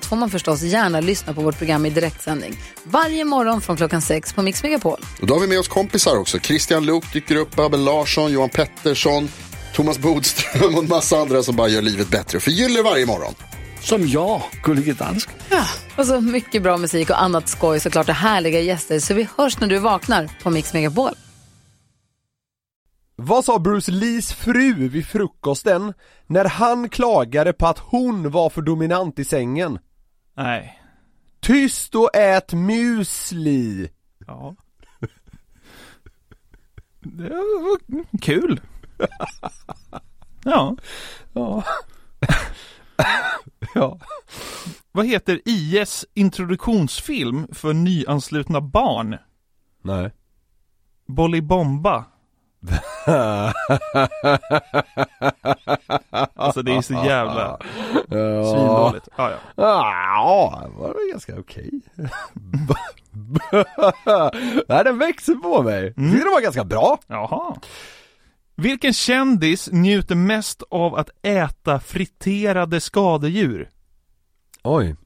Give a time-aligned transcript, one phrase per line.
[0.00, 2.56] allt får man förstås gärna lyssna på vårt program i direktsändning.
[2.84, 5.00] Varje morgon från klockan sex på Mix Megapol.
[5.20, 6.38] Och då har vi med oss kompisar också.
[6.38, 9.28] Christian Luuk dyker upp, Abel Larsson, Johan Pettersson,
[9.74, 12.40] Thomas Bodström och en massa andra som bara gör livet bättre.
[12.40, 13.34] Förgyller varje morgon.
[13.80, 15.34] Som jag, Gullige Dansken.
[15.96, 18.98] Och så mycket bra musik och annat skoj såklart och härliga gäster.
[18.98, 21.14] Så vi hörs när du vaknar på Mix Megapol.
[23.16, 25.92] Vad sa Bruce Lees fru vid frukosten
[26.26, 29.78] när han klagade på att hon var för dominant i sängen?
[30.42, 30.82] Nej.
[31.40, 33.90] Tyst och ät musli!
[34.26, 34.56] Ja.
[37.00, 38.60] Det var kul.
[40.44, 40.76] Ja.
[41.32, 41.64] Ja.
[43.74, 44.00] ja.
[44.92, 49.16] Vad heter IS introduktionsfilm för nyanslutna barn?
[49.82, 50.10] Nej.
[51.06, 52.04] Bolibomba.
[56.34, 57.58] Alltså det är så jävla
[58.52, 59.08] svindåligt.
[59.16, 59.36] Ja, ja.
[59.56, 61.70] Ja, det var ganska okej.
[64.68, 65.94] Nej, den växer på mig.
[65.94, 66.98] Tycker det var ganska bra.
[67.06, 67.56] Jaha.
[68.54, 73.70] Vilken kändis njuter mest av att äta friterade skadedjur?
[74.62, 74.96] Oj.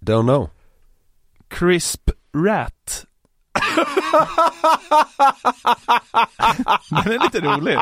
[0.00, 0.50] Don't know.
[1.48, 3.06] Crisp Rat.
[7.04, 7.78] Den är lite rolig.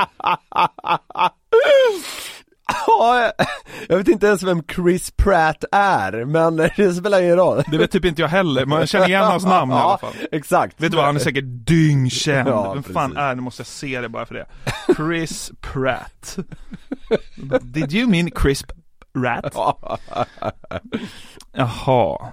[2.86, 3.32] Ja,
[3.88, 7.62] jag vet inte ens vem Chris Pratt är, men det spelar ingen roll.
[7.70, 10.12] Det vet typ inte jag heller, man känner igen hans namn i alla fall.
[10.32, 10.80] exakt.
[10.80, 12.48] Vet du vad, han är säkert dyngkänd.
[12.48, 13.18] Ja, Vem fan precis.
[13.18, 14.47] är Nu måste jag se det bara för det.
[14.97, 16.38] Chris Pratt.
[17.62, 18.70] Did you mean crisp
[19.19, 19.54] rat?
[21.52, 22.32] Jaha.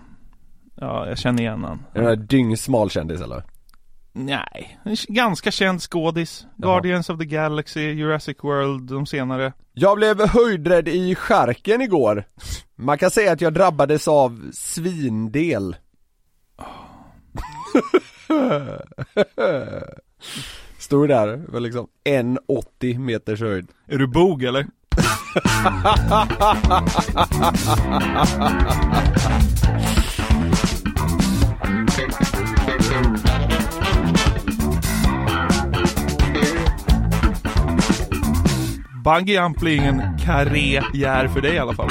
[0.76, 1.86] Ja, jag känner igen han.
[1.94, 3.44] Är det en dyngsmal kändis eller?
[4.26, 6.46] Nej, en ganska känd skådis.
[6.58, 9.54] Guardians of the Galaxy, Jurassic World, de senare.
[9.74, 12.24] Jag blev höjdrädd i skärken igår.
[12.76, 15.76] Man kan säga att jag drabbades av svindel.
[20.80, 23.68] Stod där, var liksom 1,80 meters höjd.
[23.88, 24.68] Är du bog eller?
[39.04, 41.90] Bungee jump blir ingen karriär för dig i alla fall.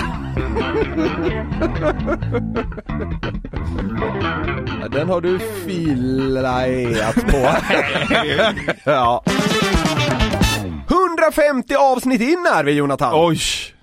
[4.91, 7.48] Den har du filat på.
[8.91, 9.24] ja.
[10.88, 13.12] 150 avsnitt in är vi Jonathan!
[13.14, 13.40] Oj,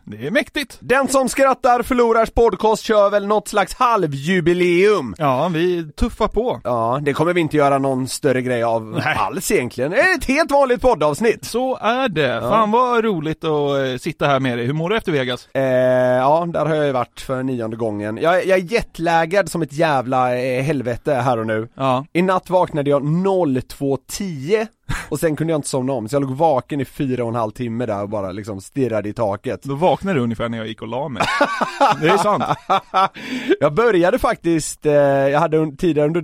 [0.08, 0.78] det är mäktigt.
[0.80, 5.16] Den som skrattar förlorars podcast kör väl något slags halvjubileum?
[5.18, 6.62] Ja, vi tuffar på.
[6.64, 9.16] Ja, det kommer vi inte göra någon större grej av Nej.
[9.18, 9.92] alls egentligen.
[9.92, 11.46] Det är ett helt vanligt poddavsnitt.
[11.46, 12.42] Så är det.
[12.42, 14.66] Fan vad roligt att eh, sitta här med dig.
[14.66, 15.48] Hur mår du efter Vegas?
[15.54, 18.18] Eh, ja, där har jag ju varit för nionde gången.
[18.18, 21.68] Jag, jag är jetlaggad som ett jävla eh, helvete här och nu.
[21.76, 22.06] Ja.
[22.14, 24.68] I natt vaknade jag 02.10
[25.10, 27.36] och sen kunde jag inte somna om, så jag låg vaken i fyra och en
[27.36, 29.64] halv timme där och bara liksom stirrade i taket.
[29.64, 31.24] Då vaknade du ungefär när jag gick och la mig.
[32.02, 32.44] Det är sant.
[33.60, 36.22] jag började faktiskt, eh, jag hade tidigare under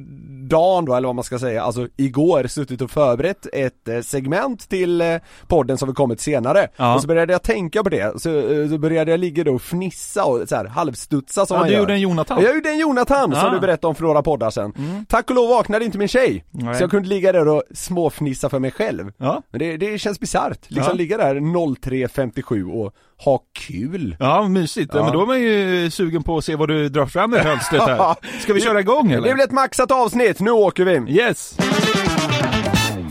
[0.51, 4.69] dagen då, eller vad man ska säga, alltså igår suttit och förberett ett eh, segment
[4.69, 5.15] till eh,
[5.47, 6.67] podden som vi kommit senare.
[6.77, 6.95] Ja.
[6.95, 9.61] Och så började jag tänka på det, så, eh, så började jag ligga då och
[9.61, 11.79] fnissa och så här, halvstudsa som Ja, man du gör.
[11.81, 12.41] gjorde en Jonathan.
[12.43, 13.41] Jag gjorde en Jonathan Ah.
[13.41, 14.73] som du berättade om för några poddar sen.
[15.09, 16.45] Tack och lov vaknade inte min tjej.
[16.51, 16.75] Nej.
[16.75, 19.11] Så jag kunde ligga där och småfnissa för mig själv.
[19.17, 19.41] Ja.
[19.51, 20.97] Men det, det känns bisarrt, liksom Ja.
[20.97, 24.15] ligga där 03.57 och ha kul.
[24.19, 24.91] Ja, mysigt.
[24.93, 24.99] Ja.
[24.99, 25.03] Ja.
[25.03, 27.81] Men då är man ju sugen på att se vad du drar fram i hölstret
[27.81, 28.15] här.
[28.41, 29.27] Ska vi köra igång eller?
[29.27, 31.13] Det blir ett maxat avsnitt, nu åker vi!
[31.13, 31.57] Yes!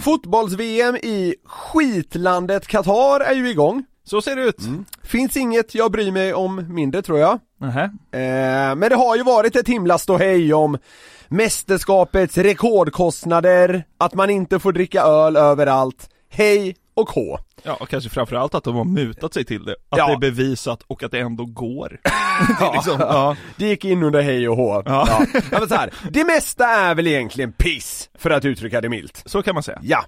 [0.02, 3.84] Fotbolls-VM i skitlandet Qatar är ju igång.
[4.04, 4.60] Så ser det ut.
[5.02, 7.38] Finns inget jag bryr mig om mindre tror jag.
[7.60, 7.82] Nähä.
[7.84, 10.78] Eh, men det har ju varit ett himla ståhej om
[11.28, 16.08] mästerskapets rekordkostnader, att man inte får dricka öl överallt.
[16.30, 17.38] Hej och H.
[17.62, 19.72] Ja, och kanske framförallt att de har mutat sig till det.
[19.88, 20.06] Att Ja.
[20.06, 22.00] det är bevisat och att det ändå går.
[22.58, 23.36] det är liksom, ja.
[23.56, 24.82] Det gick in under hej och hå.
[24.86, 25.04] Ja.
[25.08, 25.26] Ja.
[25.50, 29.22] Ja, men så här, det mesta är väl egentligen piss, för att uttrycka det milt.
[29.26, 29.78] Så kan man säga.
[29.82, 30.04] Ja.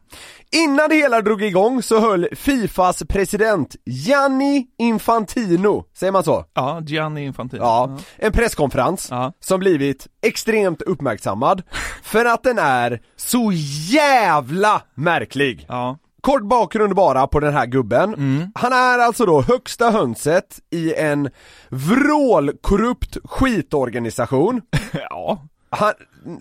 [0.52, 6.44] Innan det hela drog igång så höll Fifas president Gianni Infantino, säger man så?
[6.54, 7.62] Ja, Gianni Infantino.
[7.62, 9.32] Ja, en presskonferens Ja.
[9.40, 11.62] som blivit extremt uppmärksammad
[12.02, 13.50] för att den är så
[13.92, 15.66] jävla märklig.
[15.68, 15.98] Ja.
[16.22, 18.10] Kort bakgrund bara på den här gubben.
[18.54, 21.30] Han är alltså då högsta hönset i en
[21.68, 24.60] vrålkorrupt skitorganisation.
[25.10, 25.46] Ja.
[25.74, 25.92] Han,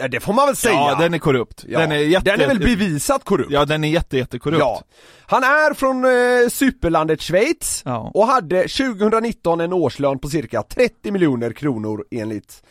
[0.09, 0.73] det får man väl säga?
[0.73, 1.63] Ja, den är korrupt.
[1.67, 2.31] Ja, Den är jätte...
[2.31, 3.51] den är väl bevisat korrupt?
[3.51, 4.59] Ja, den är jätte, jättekorrupt.
[4.59, 4.81] Ja.
[5.25, 8.11] Han är från eh, superlandet Schweiz Ja.
[8.13, 12.63] och hade 2019 en årslön på cirka 30 miljoner kronor enligt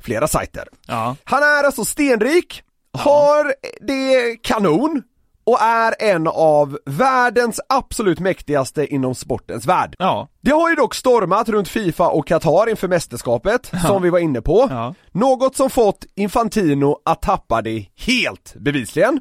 [0.00, 0.64] flera sajter.
[0.86, 1.16] Ja.
[1.24, 2.62] Han är alltså stenrik,
[2.98, 5.02] har det kanon
[5.44, 9.94] och är en av världens absolut mäktigaste inom sportens värld.
[9.98, 10.28] Ja.
[10.40, 14.40] Det har ju dock stormat runt Fifa och Qatar inför mästerskapet, som vi var inne
[14.40, 14.66] på.
[14.70, 14.94] Ja.
[15.12, 19.20] Något som fått Infantino att tappa det helt, bevisligen.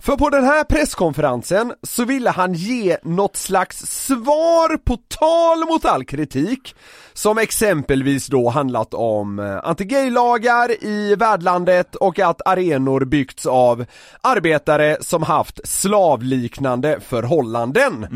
[0.00, 5.84] För på den här presskonferensen så ville han ge något slags svar på tal mot
[5.84, 6.74] all kritik
[7.12, 13.84] som exempelvis då handlat om eh, anti-gay-lagar i värdlandet och att arenor byggts av
[14.20, 18.06] arbetare som haft slavliknande förhållanden.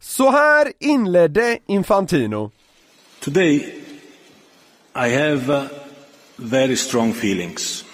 [0.00, 2.50] Så här inledde Infantino.
[3.20, 3.54] Today,
[4.94, 5.64] I have uh,
[6.36, 7.84] very strong feelings.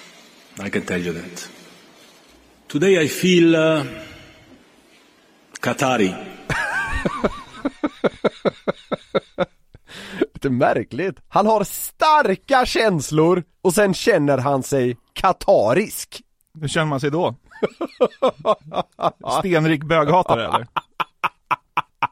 [0.66, 1.51] I can tell you that.
[2.73, 3.83] Today, I feel uh,
[5.61, 6.15] Qatari.
[10.35, 11.17] Lite märkligt.
[11.29, 16.23] Han har starka känslor och sen känner han sig katarisk.
[16.61, 17.35] Hur känner man sig då?
[19.39, 20.67] Stenrik böghatare eller?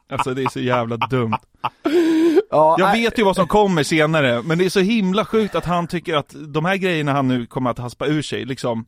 [0.09, 1.37] Alltså det är så jävla dumt.
[2.49, 5.65] Ja, Jag vet ju vad som kommer senare, men det är så himla sjukt att
[5.65, 8.85] han tycker att de här grejerna han nu kommer att haspa ur sig, liksom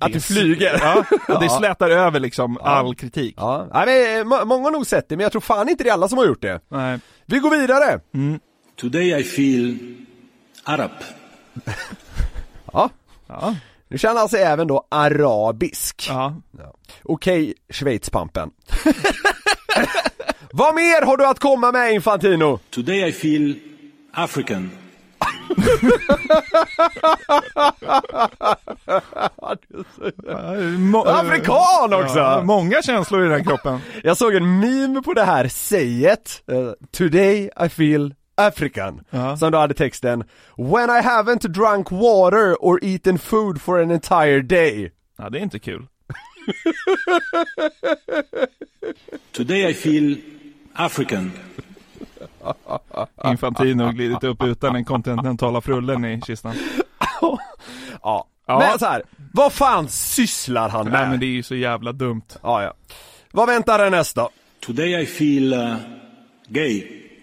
[0.00, 0.78] Att det flyger.
[0.82, 1.04] Ja,
[1.34, 3.34] att det slätar över liksom all kritik.
[3.36, 5.84] Ja, nej, men, eh, må- många har nog sett det, men jag tror fan inte
[5.84, 6.60] det är alla som har gjort det.
[6.68, 6.98] Nej.
[7.26, 8.00] Vi går vidare.
[8.76, 9.76] Today, I feel
[10.64, 10.90] Arab.
[12.72, 12.90] Ja,
[13.28, 13.54] Ja,
[13.88, 16.06] nu känner han sig även då arabisk.
[16.08, 16.36] ja.
[17.02, 18.50] Okej, Schweizpampen.
[20.52, 22.58] Vad mer har du att komma med Infantino?
[22.70, 23.54] Today, I feel
[24.14, 24.70] African.
[31.06, 32.18] Afrikan också!
[32.18, 33.78] Ja, många känslor i den kroppen.
[34.02, 39.36] Jag såg en meme på det här säget, eh, Today I feel African, Ja.
[39.36, 40.24] som då hade texten
[40.56, 45.42] When I haven't drunk water or eaten food for an entire day Ja, det är
[45.42, 45.86] inte kul.
[49.32, 50.16] Today, I feel
[50.74, 51.32] African.
[53.24, 56.54] Infantino glidit upp utan den kontinentala frullen i kistan.
[58.02, 58.58] Ja, Ja.
[58.58, 59.02] men så här,
[59.32, 60.92] vad fan sysslar han med?
[60.92, 62.22] Nej men det är ju så jävla dumt.
[62.42, 62.74] ja, ja.
[63.32, 64.30] Vad väntar härnäst då?
[64.60, 65.74] Today, I feel uh,
[66.48, 66.86] gay.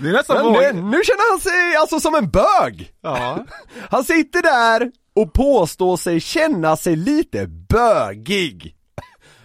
[0.00, 0.56] Det är nästan Men, våg...
[0.62, 2.92] nu, nu känner han sig alltså som en bög!
[3.00, 3.44] Ja.
[3.90, 8.76] Han sitter där och påstår sig känna sig lite bögig.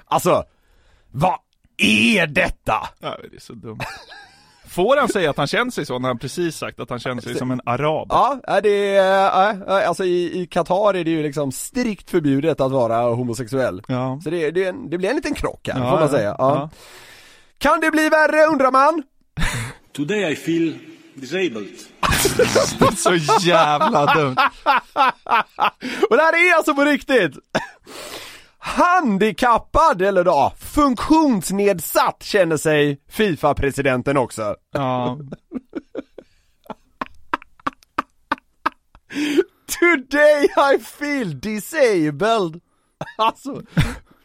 [0.05, 0.43] Alltså,
[1.11, 1.39] vad
[1.77, 2.89] är detta?
[2.99, 3.79] ja, det är så dumt.
[4.71, 7.21] Får han säga att han känner sig så när han precis sagt att han känner
[7.21, 8.07] sig som en arab?
[8.09, 13.15] Ja, är det, äh, alltså i, Qatar är det ju liksom strikt förbjudet att vara
[13.15, 13.81] homosexuell.
[13.87, 14.19] Ja.
[14.23, 16.35] Så det, det, det blir en liten krock här, Ja, får man säga.
[16.37, 16.55] Ja.
[16.55, 16.69] ja.
[17.57, 19.03] Kan det bli värre undrar man?
[19.93, 20.79] Today, I feel
[21.13, 21.67] disabled.
[22.97, 24.35] Så jävla dumt.
[26.09, 27.33] Och det här är alltså på riktigt!
[28.63, 34.55] Handikappad, eller då funktionsnedsatt känner sig Fifa-presidenten också.
[34.71, 35.19] Ja.
[39.79, 40.43] Today
[40.75, 42.61] I feel disabled!
[43.17, 43.61] Alltså,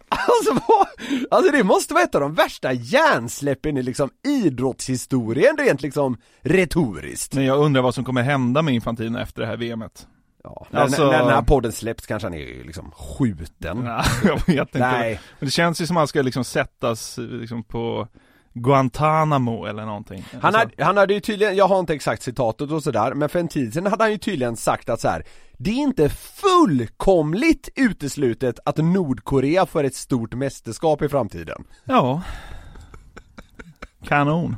[0.08, 0.86] alltså, vad,
[1.30, 7.34] alltså det måste vara ett av de värsta hjärnsläppen i liksom idrottshistorien rent liksom retoriskt.
[7.34, 10.06] Men jag undrar vad som kommer hända med Infantino efter det här VMet.
[10.46, 13.84] Ja, när, Alltså- när, när den här podden släpps kanske han är liksom skjuten.
[13.86, 14.78] Ja, jag vet inte.
[14.78, 15.20] Nej.
[15.38, 18.08] Men det känns ju som att han ska liksom sättas liksom på
[18.54, 20.24] Guantanamo eller någonting.
[20.32, 23.28] Han, Alltså, hade, han hade ju tydligen, jag har inte exakt citatet och sådär, men
[23.28, 25.24] för en tid sedan hade han ju tydligen sagt att så här.
[25.58, 31.64] Det är inte fullkomligt uteslutet att Nordkorea får ett stort mästerskap i framtiden.
[31.84, 32.22] Ja.
[34.04, 34.56] Kanon.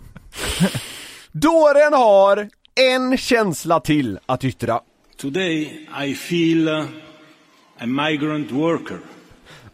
[1.32, 4.80] Dåren har en känsla till att yttra.
[5.18, 6.68] Today, I feel
[7.78, 8.98] a migrant worker.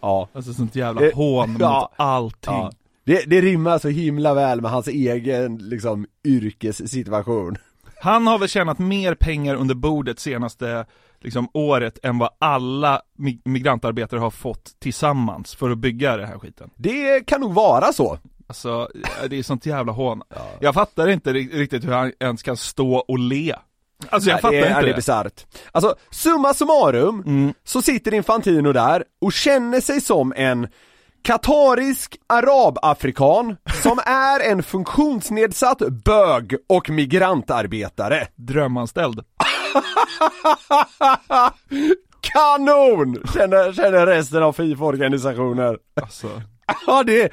[0.01, 0.29] Ja.
[0.33, 1.93] Alltså sånt jävla Eh, hån mot ja.
[1.97, 2.53] allting.
[2.55, 2.73] ja.
[3.05, 7.57] Det, det rimmar så himla väl med hans egen liksom yrkessituation.
[8.01, 10.87] Han har väl tjänat mer pengar under bordet senaste
[11.21, 16.39] liksom, året än vad alla mi- migrantarbetare har fått tillsammans för att bygga den här
[16.39, 16.71] skiten.
[16.77, 18.19] Det kan nog vara så.
[18.47, 18.89] Alltså,
[19.31, 20.23] det är sånt jävla hån.
[20.61, 23.55] Jag fattar inte ri- riktigt hur han ens kan stå och le.
[24.11, 24.95] Alltså jag Ja, fattar det, är- inte ja, det är det.
[24.97, 25.47] bisarrt.
[25.73, 27.55] Alltså, summa summarum, Mm.
[27.65, 30.69] så sitter Infantino där och känner sig som en
[31.23, 38.27] katarisk arabafrikan som är en funktionsnedsatt bög och migrantarbetare.
[38.37, 39.21] Drömanställd.
[42.21, 43.23] Kanon!
[43.35, 45.79] Känner, känner resten av Fifa-organisationer.
[46.03, 46.29] Alltså.
[46.87, 47.33] Ja det,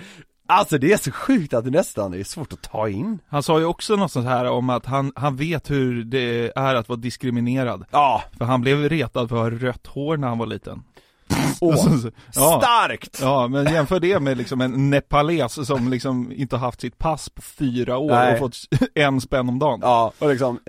[0.52, 3.20] alltså det är så sjukt att det nästan är svårt att ta in.
[3.30, 6.76] Han sa ju också något sånt här om att han, han vet hur det är
[6.76, 7.86] att vara diskriminerad.
[7.92, 10.84] Ja, För han blev retad för att ha rött hår när han var liten.
[11.62, 12.62] åh, Alltså, ja.
[12.64, 13.20] starkt!
[13.22, 17.30] Ja, men jämför det med liksom en nepales som liksom inte har haft sitt pass
[17.30, 18.34] på fyra år Nej.
[18.34, 18.56] och fått
[18.96, 19.80] en spänn om dagen.
[19.84, 20.60] Ja, och liksom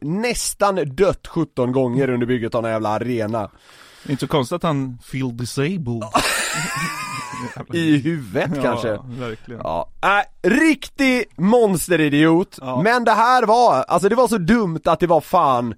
[0.00, 3.50] nästan dött 17 gånger under bygget av en jävla arena.
[4.04, 6.02] Det är inte så konstigt att han feel disabled.
[7.72, 8.88] I huvudet kanske.
[8.88, 9.60] Ja, verkligen.
[9.64, 12.82] Ja, äh, riktig monsteridiot, Ja.
[12.82, 15.74] men det här var, alltså det var så dumt att det var fan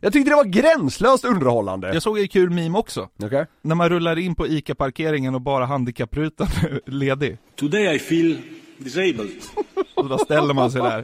[0.00, 3.08] Jag tyckte det var gränslöst underhållande Jag såg en kul meme också.
[3.22, 6.46] Okej När man rullar in på ICA-parkeringen och bara handikapprutan
[6.86, 7.38] ledig.
[7.56, 8.38] Today I feel
[8.78, 9.30] disabled.
[9.98, 11.02] Och då ställer man sig där,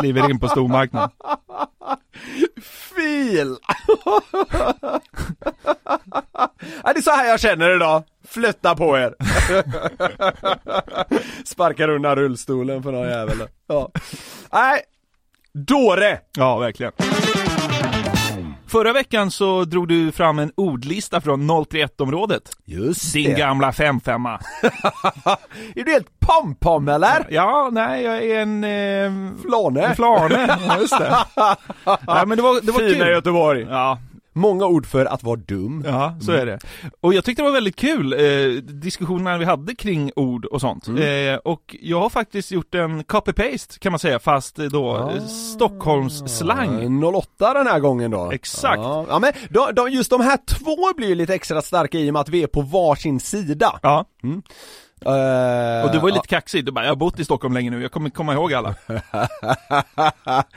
[0.00, 1.10] kliver in på stormarknaden.
[2.62, 3.56] Fil!
[6.84, 9.14] ja, det är så här jag känner idag, flytta på er!
[11.44, 13.90] Sparkar undan rullstolen för någon jävel Ja
[14.52, 14.82] Nej,
[15.54, 16.20] dåre!
[16.32, 16.92] Ja, verkligen.
[18.68, 22.42] Förra veckan så drog du fram en ordlista från 031-området.
[22.64, 24.26] Just Din gamla 55
[25.74, 27.26] Är du helt pom-pom eller?
[27.30, 28.64] Ja, nej, jag är en...
[28.64, 29.94] Eh, Flane?
[29.94, 30.58] flane.
[30.68, 31.16] Ja, just det.
[32.06, 33.12] Nej, men det var, det var Fina kul.
[33.14, 33.98] Göteborg Ja,
[34.38, 35.84] Många ord för att vara dum.
[35.86, 36.58] Ja, så är det.
[37.00, 40.88] Och jag tyckte det var väldigt kul, eh, diskussionerna vi hade kring ord och sånt.
[40.88, 45.20] Eh, och jag har faktiskt gjort en copy-paste kan man säga, fast eh, då ah.
[45.20, 47.04] Stockholms slang.
[47.04, 48.30] 08 den här gången då.
[48.30, 48.78] Exakt.
[48.78, 52.10] Ja, ja men de, de, just de här två blir ju lite extra starka i
[52.10, 53.78] och med att vi är på varsin sida.
[53.82, 54.04] Ja,
[55.00, 57.70] Eh, och du var ju lite kaxig, du bara 'Jag har bott i Stockholm länge
[57.70, 58.74] nu, jag kommer komma ihåg alla'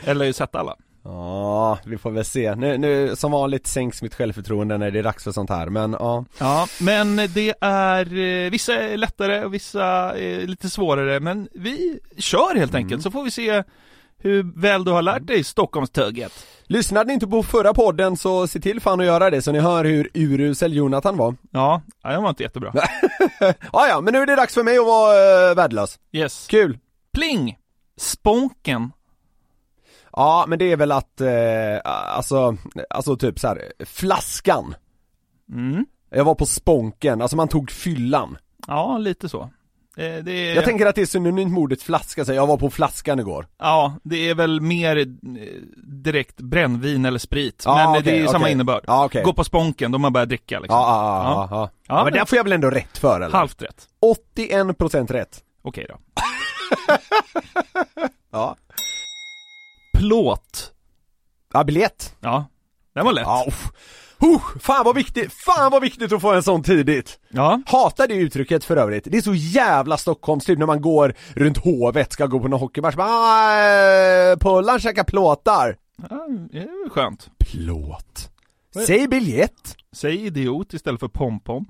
[0.05, 2.55] Eller sett alla Ja, vi får väl se.
[2.55, 5.91] Nu, nu som vanligt sänks mitt självförtroende när det är dags för sånt här, men
[5.99, 6.25] ja.
[6.39, 9.83] Ja, men det är, eh, vissa är lättare och vissa
[10.17, 13.63] är lite svårare, men vi kör helt enkelt så får vi se
[14.17, 16.47] hur väl du har lärt dig Stockholmstugget.
[16.63, 19.59] Lyssnade ni inte på förra podden så se till fan att göra det så ni
[19.59, 21.35] hör hur urusel Jonathan var.
[21.51, 22.73] Ja, ja, det var inte jättebra.
[23.73, 25.99] Ja, ja, men nu är det dags för mig att vara uh, värdelös.
[26.11, 26.47] Yes.
[26.47, 26.77] Kul!
[27.13, 27.57] Pling!
[27.97, 28.91] Sponken.
[30.13, 31.31] Ja, men det är väl att, eh,
[32.15, 32.57] alltså,
[32.89, 34.75] alltså typ så här, flaskan.
[35.51, 35.85] Mm.
[36.09, 38.37] Jag var på sponken, alltså man tog fyllan.
[38.67, 39.41] Ja, lite så.
[39.97, 42.57] Eh, Det är, Jag tänker att det är synonymt med ordet flaska, så jag var
[42.57, 43.47] på flaskan igår.
[43.59, 45.05] Ja, det är väl mer eh,
[45.83, 48.51] direkt brännvin eller sprit, Ja, men okej, det är ju samma okej.
[48.51, 48.83] innebörd.
[48.87, 49.23] Ja, okej.
[49.23, 50.79] Gå på sponken, då man börjar dricka liksom.
[50.79, 50.87] Ja,
[51.23, 51.69] ja, ja, ja.
[51.97, 53.37] Ja men där får jag väl ändå rätt för eller?
[53.37, 53.87] Halvt rätt.
[54.37, 55.43] 81% rätt.
[55.61, 55.97] Okej då.
[58.33, 58.55] Ja.
[60.01, 60.71] Plåt.
[61.53, 62.15] Ja, biljett.
[62.19, 62.45] Ja,
[62.95, 63.25] den var lätt.
[63.25, 63.45] Ja.
[64.23, 67.19] Uh, fan vad viktigt, fan vad viktigt att få en sån tidigt!
[67.29, 67.61] Ja.
[67.65, 71.57] Hatar det uttrycket för övrigt, det är så jävla Stockholms typ när man går runt
[71.57, 75.77] Hovet, ska gå på någon hockeymatch, bara, eh, Pullan käkar plåtar
[76.09, 77.29] Ja, det är väl skönt.
[77.39, 78.31] Plåt
[78.85, 79.75] Säg biljett!
[79.95, 81.65] Säg idiot istället för pompom.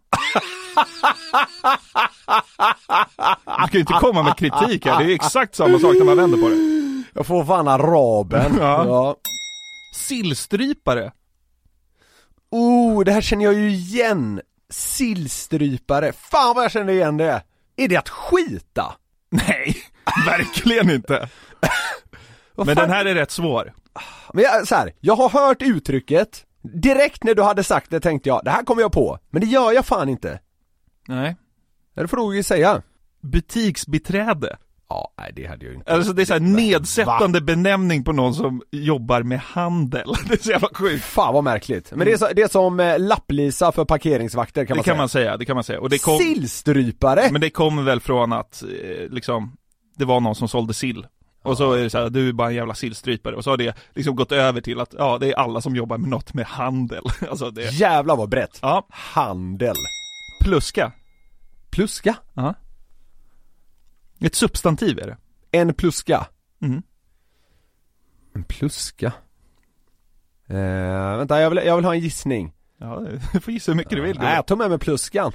[3.45, 6.05] Du kan ju inte komma med kritik här, det är ju exakt samma sak när
[6.05, 6.70] man vänder på det.
[7.13, 8.85] Jag får fan araben Ja.
[8.85, 9.15] ja.
[9.95, 11.11] Sillstrypare.
[12.51, 14.41] Oh, det här känner jag ju igen!
[14.69, 17.43] Sillstrypare, fan vad jag känner igen det!
[17.75, 18.95] Är det att skita?
[19.29, 19.77] Nej,
[20.25, 21.29] verkligen inte.
[22.55, 22.75] Men fan?
[22.75, 23.73] den här är rätt svår.
[24.33, 28.29] Men jag, så här, jag har hört uttrycket, direkt när du hade sagt det tänkte
[28.29, 30.39] jag, det här kommer jag på, men det gör jag fan inte.
[31.07, 31.35] Nej.
[31.93, 32.81] Det får du säga.
[33.21, 34.57] Butiksbiträde.
[34.91, 35.93] Ja, nej det hade jag inte.
[35.93, 40.13] Alltså det är så här nedsättande benämning på någon som jobbar med handel.
[40.27, 41.03] Det är så jävla sjukt.
[41.03, 41.91] Fan vad märkligt.
[41.91, 44.91] Men det är, så, det är som eh, lapplisa för parkeringsvakter kan Det man kan
[44.93, 44.97] säga.
[44.97, 45.79] man säga, det kan man säga.
[45.79, 47.27] Och det kom, Sillstrypare!
[47.31, 49.57] men det kommer väl från att, eh, liksom,
[49.97, 51.05] det var någon som sålde sill.
[51.43, 53.35] Och så är det så här, du är bara en jävla sillstrypare.
[53.35, 55.97] Och så har det liksom gått över till att, ja, det är alla som jobbar
[55.97, 57.03] med något med handel.
[57.29, 58.59] Alltså det, Jävlar vad brett.
[58.61, 59.75] ja, Handel.
[60.43, 60.91] pluska.
[61.69, 62.15] Pluska?
[62.33, 62.53] Ja.
[64.21, 65.17] Ett substantiv är det.
[65.51, 66.27] En pluska.
[66.61, 66.81] Mm.
[68.35, 69.13] En pluska?
[70.47, 72.53] Eh, vänta, jag vill, jag vill ha en gissning.
[72.77, 74.19] Ja, du får gissa hur mycket du vill.
[74.19, 75.31] Nej, jag tar med mig pluskan.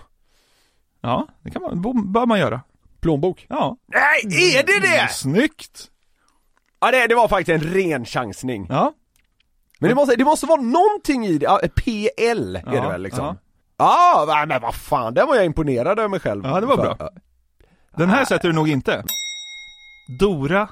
[1.00, 2.60] Ja, det kan man, bör man göra.
[3.00, 3.46] Plånbok.
[3.48, 3.76] Ja.
[3.86, 5.08] Nej, är det det?
[5.12, 5.90] Snyggt!
[6.80, 8.66] Ja, det, det var faktiskt en ren chansning.
[8.70, 8.92] Ja.
[9.78, 13.02] Men det måste, det måste vara någonting i det, ja, PL är Ja, det väl
[13.02, 13.24] liksom?
[13.24, 13.36] ja.
[13.78, 16.44] Ah, men vad fan, där var jag imponerad över mig själv.
[16.44, 17.10] Ja, det var bra.
[17.96, 19.04] Den här sätter du nog inte.
[20.20, 20.68] Dora.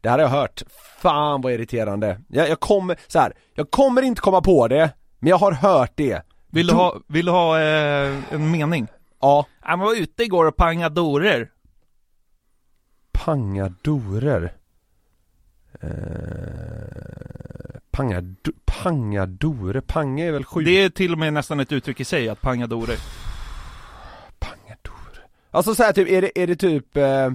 [0.00, 0.62] Det här har jag hört.
[0.98, 2.20] Fan vad irriterande.
[2.28, 5.92] Jag, jag kommer, så här, jag kommer inte komma på det, men jag har hört
[5.94, 6.22] det.
[6.50, 8.86] Vill du ha, vill du ha eh, en mening?
[9.20, 11.50] Ja, Han var ute igår och pangade dorer.
[13.12, 14.52] pangadorer.
[15.80, 15.90] Eh,
[17.90, 20.60] pangado, pangadore, panga är väl sju?
[20.64, 22.68] Det är till och med nästan ett uttryck i sig, att panga.
[22.68, 22.96] Pangadore.
[25.50, 27.30] Alltså så här, typ, är det, är det typ eh,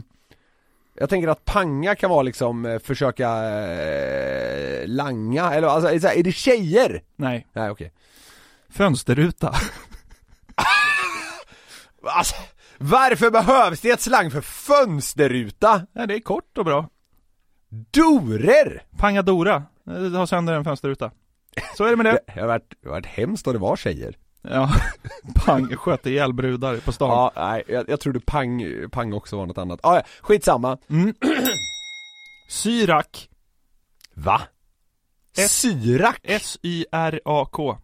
[0.94, 6.00] Jag tänker att panga kan vara liksom eh, försöka eh, langa, eller alltså är det,
[6.00, 7.04] så här, är det tjejer?
[7.16, 7.48] Nej.
[7.54, 7.92] Nej okej.
[8.70, 9.56] Fönsterruta.
[12.08, 12.36] Alltså,
[12.78, 15.88] varför behövs det ett slang för fönsterruta?
[15.94, 16.90] Nej, det är kort och bra.
[17.70, 18.84] Dorer!
[18.98, 19.64] Panga Dora.
[19.88, 21.12] Eh, Ha sönder en fönsterruta.
[21.78, 22.20] Så är det med det.
[22.36, 24.18] Det har varit, det har varit hemskt om det var tjejer.
[24.50, 24.74] Ja.
[25.36, 27.10] Pang, sköt ihjäl brudar på stan.
[27.10, 29.80] Ja, nej, jag, jag trodde pang, pang också var något annat.
[29.84, 30.78] Ah, ja, skitsamma.
[30.90, 31.14] Mm.
[32.50, 33.30] Syrak.
[34.14, 34.42] Va?
[35.38, 36.20] S- Syrak?
[36.24, 37.78] S-Y-R-A-K.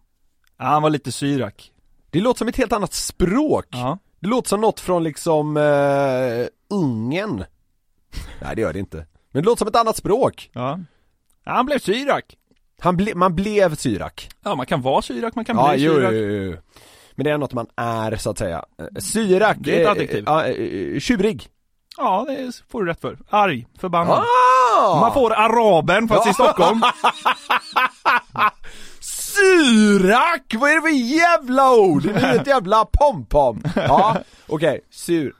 [0.58, 1.72] Ja, han var lite syrak.
[2.10, 3.66] Det låter som ett helt annat språk.
[3.70, 3.98] Ja.
[4.20, 7.44] Det låter som något från liksom eh, Ungern.
[8.40, 8.96] Nej det gör det inte.
[9.30, 10.50] Men det låter som ett annat språk.
[10.52, 10.78] Ja.
[11.44, 12.36] ja han blev syrak.
[12.82, 14.28] Han ble, man blev Syrak.
[14.44, 16.12] Ja, man kan vara syrak, man kan Ja, bli jo, syrak.
[16.12, 16.56] jo, jo.
[17.14, 18.64] Men det är något man är så att säga.
[18.80, 19.56] Eh, Syrak.
[19.60, 20.24] Det är ett eh, adjektiv.
[20.26, 21.48] Ja, eh, tjurig.
[21.96, 23.18] Ja, det får du rätt för.
[23.30, 24.18] Arg, förbannad.
[24.18, 25.00] Ah!
[25.00, 26.80] Man får araben fast i Stockholm.
[29.00, 30.54] Syrak!
[30.58, 32.02] Vad är det för jävla ord?
[32.02, 33.62] Det är ett jävla pompom.
[33.76, 34.80] Ja, okej.
[34.90, 35.32] Sur.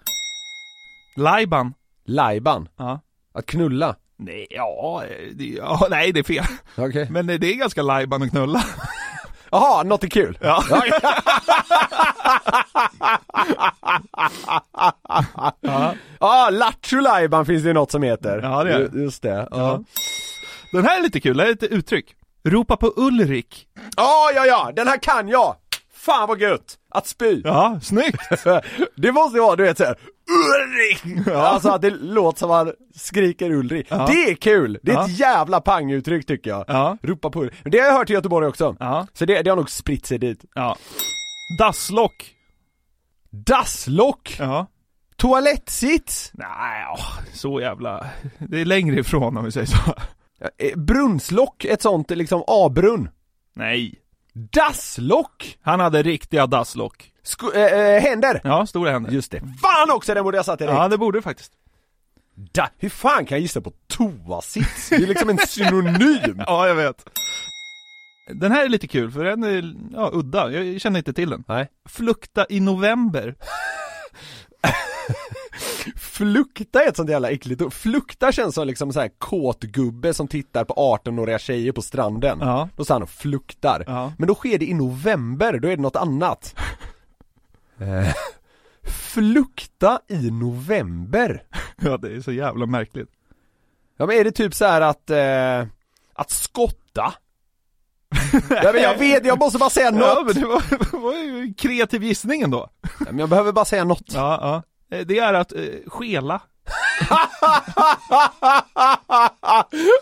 [1.17, 1.75] Lajban.
[2.07, 2.69] Lajban.
[2.77, 3.01] Ja.
[3.35, 3.97] Att knulla.
[4.25, 6.45] Nej, ja, eh, det, ja, nej det är fel.
[6.77, 7.07] Okej.
[7.11, 8.65] Men det är ganska lajban att knulla.
[9.51, 10.39] Jaha, något är kul.
[10.41, 10.65] Ja.
[15.61, 18.41] Ja, ah, Lattjo finns det något som heter.
[18.43, 18.79] Ja, det är.
[18.79, 19.29] Ju- Just det.
[19.29, 19.47] Ja.
[19.51, 19.83] Ja.
[20.73, 22.15] Den här är lite kul, det här är ett uttryck.
[22.45, 23.67] Ropa på Ulrik.
[23.97, 25.57] Ja, ja, ja, den här kan jag!
[26.05, 26.79] Fan vad gött!
[26.91, 27.41] Att spy!
[27.45, 28.23] Ja, snyggt!
[28.97, 29.97] Det måste ju vara, du vet såhär
[30.31, 31.27] Ulrik!
[31.29, 33.87] Alltså att det låter som man skriker Ulrik.
[33.91, 34.07] Ja.
[34.07, 34.79] Det är kul!
[34.83, 35.05] Det är Ja.
[35.05, 36.65] ett jävla panguttryck tycker jag.
[36.69, 36.97] Ja.
[37.03, 37.55] Ropa på Ulrik.
[37.63, 38.77] Men det har jag hört i Göteborg också.
[38.81, 39.07] Ja.
[39.13, 40.45] Så det, det har nog spritt sig dit.
[40.55, 40.77] Ja.
[41.59, 42.35] Dasslock.
[43.31, 44.37] Dasslock!
[44.39, 44.67] Ja.
[45.17, 46.31] Toalettsits!
[46.35, 46.99] Nej, ja,
[47.33, 48.07] så jävla...
[48.39, 49.95] Det är längre ifrån om vi säger så.
[50.59, 53.09] Eh, Brunnslock, ett sånt liksom A-brunn.
[53.55, 53.95] Nej.
[54.33, 55.59] Dasslock!
[55.63, 57.13] Han hade riktiga dasslock.
[57.23, 58.41] Sko- eh, eh, händer!
[58.45, 59.11] Ja, stora händer.
[59.13, 59.41] Just det.
[59.41, 60.75] Fan också, den borde jag satt direkt!
[60.75, 61.53] Ja, det borde du faktiskt.
[62.35, 64.89] Da, hur fan kan jag gissa på toasits?
[64.89, 66.43] Det är liksom en synonym!
[66.47, 67.09] Ja, jag vet.
[68.35, 70.51] Den här är lite kul, för den är ja, udda.
[70.51, 71.45] Jag känner inte till den.
[71.49, 71.69] Nej.
[71.89, 73.35] Flukta i november.
[76.23, 77.73] Flukta är ett sånt jävla äckligt ord.
[77.73, 82.39] Flukta känns som liksom så här kåt gubbe som tittar på 18-åriga tjejer på stranden.
[82.41, 82.69] Ja.
[82.77, 83.85] Då står han och fluktar.
[83.87, 84.13] Ja.
[84.19, 86.55] Men då sker det i november, då är det något annat.
[87.79, 88.15] Eh,
[88.83, 91.43] Flukta i november?
[91.83, 93.09] Ja, det är så jävla märkligt.
[93.97, 95.69] Ja men är det typ så här att, eh,
[96.15, 97.15] att skotta?
[98.51, 100.01] ja, men jag vet, jag måste bara säga något!
[100.01, 102.69] Ja, men det var, det var ju en kreativ gissning ändå.
[102.83, 104.15] Ja, men jag behöver bara säga något.
[104.15, 104.63] Ja, ja.
[104.93, 106.41] Eh, Det är att eh, skela.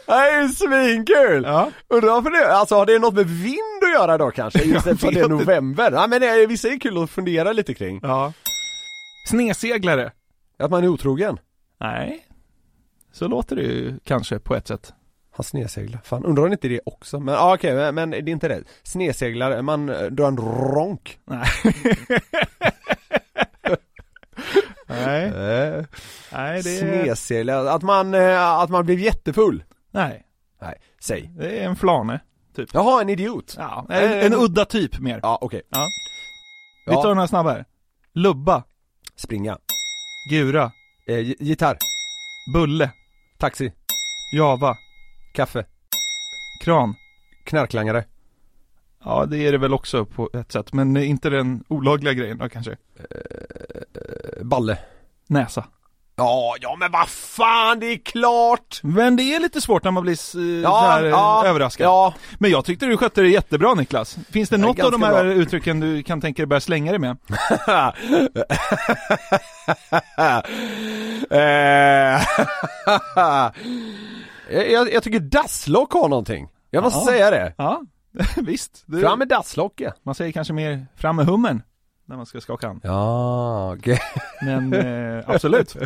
[0.07, 1.45] det är ju svinkul!
[1.45, 1.71] Ja.
[1.89, 4.63] Undrar varför det, alltså har det något med vind att göra då kanske?
[4.63, 5.93] Just eftersom det är november?
[5.93, 8.01] Ja men det vissa är kul att fundera lite kring.
[8.03, 8.33] Ja.
[9.29, 10.13] Sneseglare.
[10.59, 11.39] Att man är otrogen.
[11.81, 12.27] Nej.
[13.13, 14.93] Så låter det ju kanske på ett sätt.
[15.33, 16.01] Han sneseglar.
[16.05, 17.21] Fan, undrar om inte det också?
[17.21, 18.63] Men ja, okej, men, men det är inte det.
[18.83, 21.19] Sneseglar, man drar en ronk.
[21.25, 21.47] Nej.
[24.87, 25.85] Nej, Eh,
[26.33, 27.67] nej det är...
[27.67, 29.65] Att man, eh, att man blev jättefull.
[29.91, 30.27] Nej,
[30.61, 31.31] Nej, säg.
[31.39, 32.21] det är en flane.
[32.73, 33.55] Jaha, en idiot.
[33.59, 35.21] Ja, en, en udda typ mer.
[35.23, 35.63] Ja, okej.
[35.71, 35.87] Ja.
[36.87, 37.03] Vi Ja.
[37.03, 37.65] tar några snabbare.
[38.15, 38.63] Lubba.
[39.17, 39.59] Springa.
[40.31, 40.73] Gura.
[41.09, 41.79] Eh, gi- gitarr.
[42.55, 42.91] Bulle.
[43.39, 43.73] Taxi.
[44.37, 44.77] Java.
[45.35, 45.65] Kaffe.
[46.65, 46.95] Kran.
[47.47, 48.05] Knarklangare.
[49.05, 52.49] Ja, det är det väl också på ett sätt, men inte den olagliga grejen då
[52.49, 52.73] kanske.
[52.73, 52.77] Eh,
[54.51, 54.79] Balle.
[55.29, 55.65] Näsa.
[56.17, 58.81] Ja, ja men vad fan, det är klart!
[58.83, 61.87] Men det är lite svårt när man blir uh, Ja, så här, eh, ja, överraskad.
[61.87, 64.17] Ja, Men jag tyckte du skötte det jättebra Niklas.
[64.31, 65.33] Finns det Ja, något av de här bra.
[65.33, 67.17] uttrycken du kan tänka dig börja slänga dig med?
[71.31, 72.23] Eh,
[74.73, 76.49] jag, jag tycker dasslock har någonting.
[76.71, 77.07] Jag måste Ja.
[77.07, 77.55] säga det.
[77.59, 77.83] Ja,
[78.37, 78.83] visst.
[78.87, 79.95] Det, Fram med dasslocket.
[80.03, 81.63] Man säger kanske mer fram med hummen
[82.11, 82.81] när man ska skaka hand.
[82.85, 84.01] Ja, okej.
[84.43, 85.77] Men eh, absolut.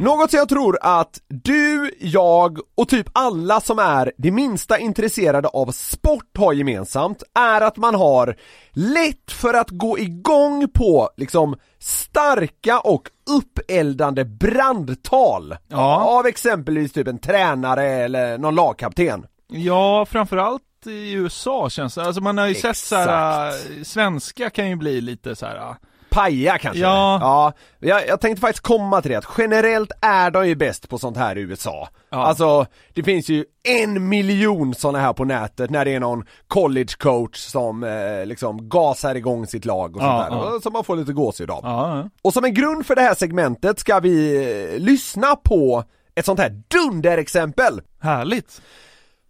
[0.00, 5.48] Något som jag tror att du, jag och typ alla som är det minsta intresserade
[5.48, 8.36] av sport har gemensamt är att man har
[8.72, 16.18] lätt för att gå igång på liksom starka och uppeldande brandtal Ja.
[16.18, 19.26] av exempelvis typ en tränare eller någon lagkapten.
[19.48, 22.02] Ja, framförallt i USA känns det.
[22.02, 23.86] Alltså man har ju sett så här, Exakt.
[23.86, 25.76] svenska kan ju bli lite så här.
[26.10, 26.80] Paja kanske?
[26.80, 27.18] Ja.
[27.20, 27.52] ja
[27.88, 31.16] jag, jag tänkte faktiskt komma till det, att generellt är de ju bäst på sånt
[31.16, 31.88] här i USA.
[32.10, 32.18] Ja.
[32.18, 36.94] Alltså, det finns ju en miljon såna här på nätet när det är någon college
[36.98, 40.60] coach som eh, liksom gasar igång sitt lag och Ja, sånt där, ja.
[40.60, 41.60] som man får lite gåshud av.
[41.62, 42.08] Ja.
[42.22, 44.36] Och som en grund för det här segmentet ska vi
[44.74, 47.80] eh, lyssna på ett sånt här dunderexempel.
[48.00, 48.62] Härligt.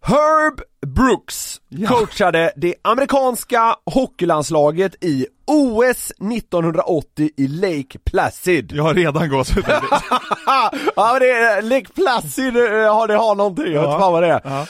[0.03, 0.61] Herb
[0.95, 1.89] Brooks Ja.
[1.89, 8.71] coachade det amerikanska hockeylandslaget i OS 1980 i Lake Placid.
[8.75, 9.65] Jag har redan gåshud.
[10.95, 13.91] ja det är, Lake Placid eh, har det har någonting, jag vet Ja.
[13.93, 14.41] inte fan vad det är.
[14.43, 14.65] Ja.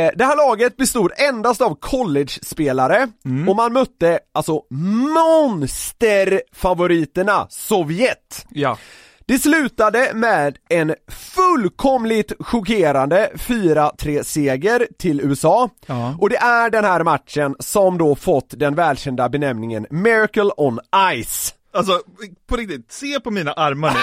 [0.00, 3.48] Eh, Det här laget bestod endast av college-spelare Mm.
[3.48, 8.46] och man mötte alltså monsterfavoriterna Sovjet.
[8.50, 8.78] ja.
[9.28, 16.16] Det slutade med en fullkomligt chockerande 4-3 seger till USA Ja.
[16.20, 20.80] och det är den här matchen som då fått den välkända benämningen Miracle on
[21.24, 21.54] Ice.
[21.76, 22.00] Alltså,
[22.48, 23.98] på riktigt, se på mina armar nu.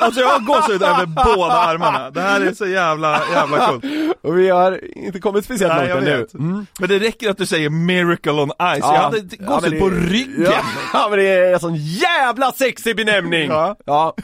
[0.00, 2.10] Alltså jag har gåshud över båda armarna.
[2.10, 3.84] Det här är så jävla, jävla coolt.
[4.22, 6.16] Och vi har inte kommit speciellt Nej, långt ännu.
[6.16, 6.34] vet.
[6.80, 9.88] Men det räcker att du säger 'Miracle on Ice', jag hade Ja, gåshud det- på
[9.90, 10.42] ryggen.
[10.52, 10.60] Ja,
[10.92, 13.50] ja men det är en sån jävla sexig benämning!
[13.50, 13.76] Ja.
[13.84, 14.14] ja.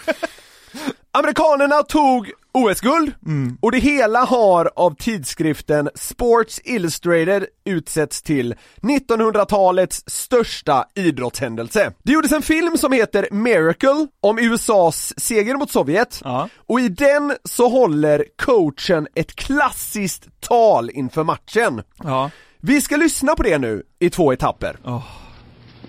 [1.12, 3.59] Amerikanerna tog OS-guld Mm.
[3.62, 11.92] och det hela har av tidskriften Sports Illustrated utsetts till 1900-talets största idrottshändelse.
[12.03, 16.49] Det gjordes en film som heter Miracle om USAs seger mot Sovjet Ja.
[16.69, 21.83] och i den så håller coachen ett klassiskt tal inför matchen.
[22.05, 22.31] Ja.
[22.61, 24.77] Vi ska lyssna på det nu i två etapper.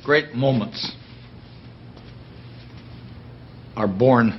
[0.05, 0.91] Great moments
[3.75, 4.33] are born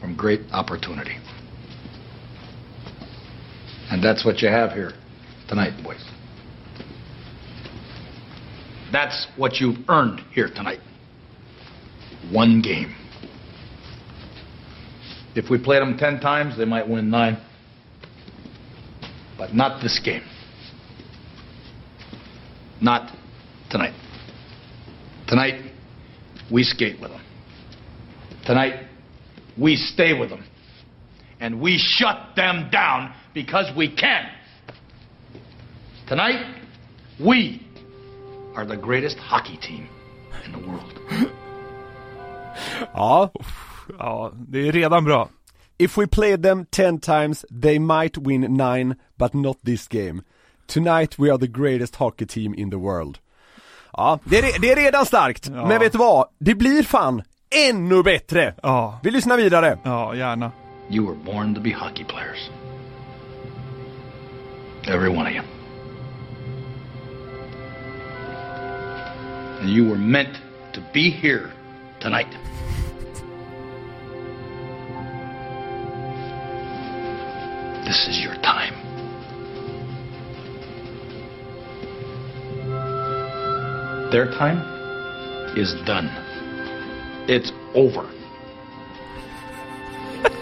[0.00, 1.18] from great opportunity.
[3.90, 4.92] And that's what you have here
[5.48, 6.04] tonight, boys.
[8.92, 10.80] That's what you've earned here tonight.
[12.30, 12.94] One game.
[15.34, 17.38] If we played them ten times, they might win nine.
[19.36, 20.22] But not this game.
[22.80, 23.14] Not
[23.70, 23.94] tonight.
[25.26, 25.72] Tonight,
[26.50, 27.22] we skate with them.
[28.46, 28.88] Tonight,
[29.60, 30.44] we stay with them.
[31.40, 33.14] And we shut them down
[33.46, 34.24] because we can.
[36.08, 36.40] Tonight,
[37.18, 37.60] we
[38.56, 39.88] are the greatest hockey team
[40.46, 40.94] in the world.
[42.94, 43.30] Ja.
[43.98, 45.28] ja, det är redan bra.
[45.78, 50.22] If we played them ten times, they might win nine, but not this game.
[50.66, 53.18] Tonight we are the greatest hockey team in the world.
[53.92, 55.66] Ja, det är, det är redan starkt, Ja.
[55.66, 56.28] men vet du vad?
[56.38, 57.22] Det blir fan
[57.68, 58.54] ännu bättre!
[58.62, 59.78] Ja, Vi lyssnar vidare.
[59.84, 60.52] ja gärna.
[60.90, 62.50] You were born to be hockey players.
[64.88, 65.42] Every one of you.
[69.60, 70.38] And you were meant
[70.72, 71.52] to be here
[72.00, 72.30] tonight.
[77.84, 78.72] This is your time.
[84.10, 84.58] Their time
[85.54, 86.08] is done.
[87.28, 88.10] It's over.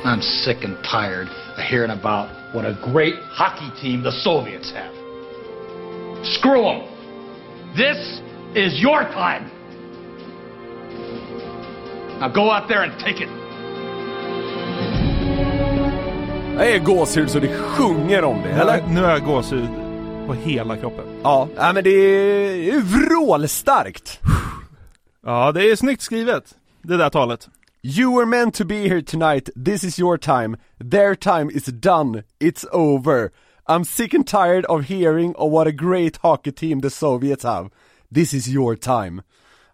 [0.05, 4.95] I'm sick and tired of hearing about what a great hockey team the Soviets have.
[6.25, 6.81] Screw them.
[7.77, 7.99] This
[8.55, 9.51] is your time.
[12.19, 13.29] Now go out there and take it.
[16.57, 18.83] Jag är gåshud så det sjunger om det, eller?
[18.87, 19.69] Nu har jag gåshud
[20.27, 21.05] på hela kroppen.
[21.23, 24.21] Ja, ja men det är ju vrålstarkt.
[25.25, 26.55] Ja, det är snyggt skrivet.
[26.83, 27.49] Det där talet.
[27.83, 32.23] You were meant to be here tonight, this is your time, their time is done,
[32.41, 33.33] it's over.
[33.69, 37.71] I'm sick and tired of hearing of what a great hockey team the Soviets have.
[38.15, 39.23] This is your time.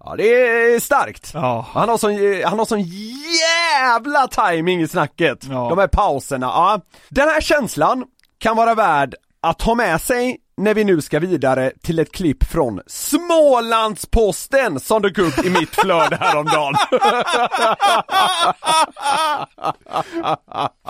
[0.04, 1.30] Ja, det är starkt.
[1.34, 1.66] Ja.
[1.72, 5.44] Han, har sån, han har sån jävla timing i snacket.
[5.50, 5.68] Ja.
[5.68, 6.80] De här pauserna, ja.
[7.08, 8.04] Den här känslan
[8.38, 12.44] kan vara värd att ha med sig när vi nu ska vidare till ett klipp
[12.44, 16.74] från Smålandsposten som dök upp i mitt flöde häromdagen.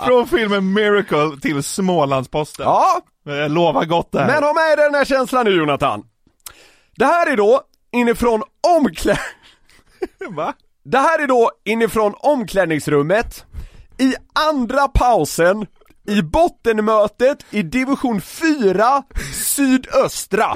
[0.05, 2.65] Från filmen Miracle till Smålandsposten.
[2.65, 4.27] Ja, Jag lovar gott det här.
[4.27, 6.03] men ha med dig den här känslan nu Jonathan.
[6.95, 7.61] Det här är då
[7.91, 8.43] inifrån
[8.77, 9.19] omklä...
[10.29, 10.53] Va?
[10.85, 13.45] Det här är då inifrån omklädningsrummet
[13.99, 14.13] i
[14.49, 15.65] andra pausen
[16.07, 20.55] i bottenmötet i division 4 sydöstra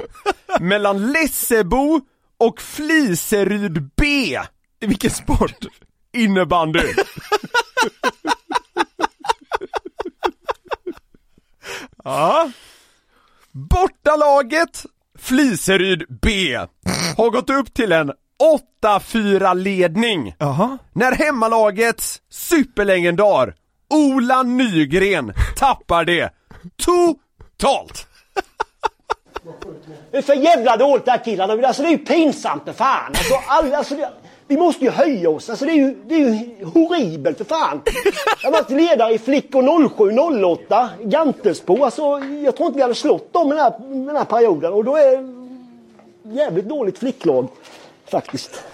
[0.59, 2.01] mellan Lessebo
[2.37, 4.39] och Fliseryd B
[4.79, 5.55] Vilken sport?
[6.13, 6.79] innebandy.
[12.03, 12.51] Ja.
[13.51, 14.85] Bortalaget
[15.19, 16.57] Fliseryd B
[17.17, 18.11] har gått upp till en
[18.83, 20.35] 8-4 ledning
[20.93, 23.55] när hemmalagets superlegendar
[23.89, 26.29] Ola Nygren tappar det
[26.75, 28.07] totalt.
[30.11, 31.67] Det är för jävla dåligt det här killarna.
[31.67, 33.07] Alltså det är ju pinsamt för fan.
[33.07, 34.09] Alltså, alla, alltså, det,
[34.47, 35.49] vi måste ju höja oss.
[35.49, 37.81] Alltså det är ju, det är ju horribelt för fan.
[38.43, 41.83] Jag har varit ledare i Flickor 07-08, Gantesbo.
[41.83, 44.73] Alltså jag tror inte vi hade slått dem den här, den här perioden.
[44.73, 47.47] Och då är det jävligt dåligt flicklag.
[48.11, 48.63] Faktiskt.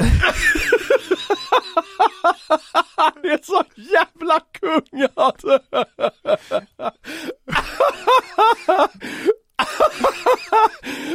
[2.95, 5.59] Han är så jävla kung alltså.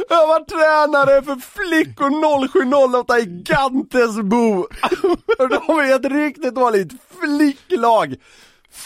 [0.09, 4.67] Jag var tränare för flickor 0708 i Gantesbo.
[5.37, 8.15] De är ett riktigt dåligt flicklag.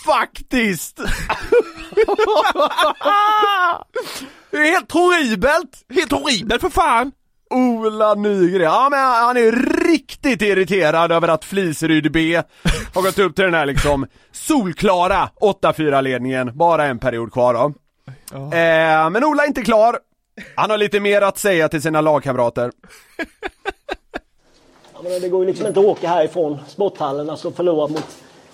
[0.06, 1.00] Faktiskt!
[4.52, 5.86] Det är helt horribelt!
[5.89, 7.12] Helt horribelt för fan!
[7.53, 9.51] Ola Nygren, ja men han är
[9.91, 12.41] riktigt irriterad över att Fliseryd B
[12.93, 17.73] har gått upp till den här liksom solklara 8-4 ledningen, bara en period kvar då.
[18.35, 19.99] Eh, men Ola är inte klar,
[20.55, 22.71] han har lite mer att säga till sina lagkamrater.
[24.93, 28.07] Ja, men det går ju liksom inte att åka härifrån sporthallen alltså förlora mot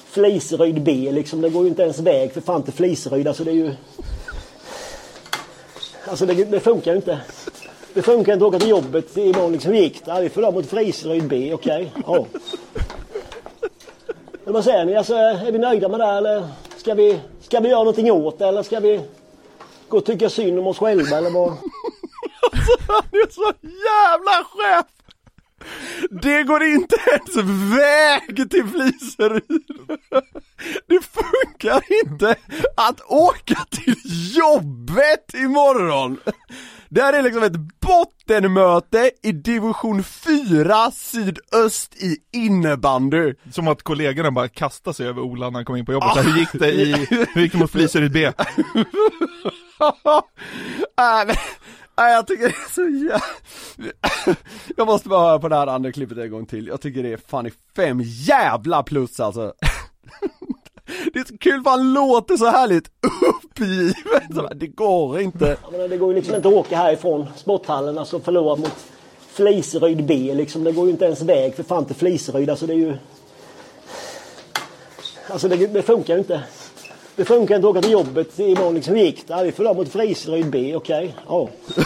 [0.09, 1.41] Fliseryd B liksom.
[1.41, 3.27] Det går ju inte ens väg för fan till Fliseryd.
[3.27, 3.73] Alltså det är ju...
[6.09, 7.19] Alltså det, det funkar ju inte.
[7.99, 9.71] Det funkar inte att åka till jobbet imorgon liksom.
[9.71, 10.13] Hur gick det?
[10.15, 11.91] Vi vi förlorade mot Friseryd B, okej.
[12.07, 12.25] Ja.
[14.43, 14.95] Men vad säger ni?
[14.95, 18.47] Alltså, är vi nöjda med det eller ska vi, ska vi göra någonting åt det
[18.47, 19.01] eller ska vi
[19.89, 21.47] gå och tycka synd om oss själva eller vad?
[22.51, 24.85] Alltså, Han är så jävla chef!
[26.09, 27.35] Det går inte ens
[27.75, 29.63] väg till Fliseryd.
[30.87, 32.35] Det funkar inte
[32.77, 33.95] att åka till
[34.37, 36.17] jobbet imorgon.
[36.89, 43.33] Det här är liksom ett bottenmöte i division 4 sydöst i innebandy.
[43.51, 46.09] Som att kollegorna bara kastade sig över Ola när han kom in på jobbet.
[46.13, 48.31] Så här, hur gick det i, hur gick det mot Fliseryd B?
[51.99, 54.35] Nej, jag tycker det är så jävla...
[54.77, 56.67] Jag måste bara höra på det här andra klippet en gång till.
[56.67, 59.53] Jag tycker det är fan i fem jävla plus alltså.
[61.13, 62.91] Det är så kul för han låter så härligt
[63.43, 64.33] uppgiven.
[64.35, 65.57] Så Det går inte.
[65.71, 68.75] Menar, det går ju liksom inte att åka härifrån sporthallen alltså förlora mot
[69.19, 70.63] Fliseryd B liksom.
[70.63, 72.49] Det går ju inte ens väg för fan till Fliseryd.
[72.49, 72.97] Alltså det är ju...
[75.27, 76.43] Alltså det, det funkar ju inte.
[77.19, 78.95] Det funkar inte att åka till jobbet imorgon liksom.
[78.95, 79.33] Hur gick det?
[79.33, 81.15] Ja, vi förlorade mot Fliseryd B, okej.
[81.27, 81.49] Ja.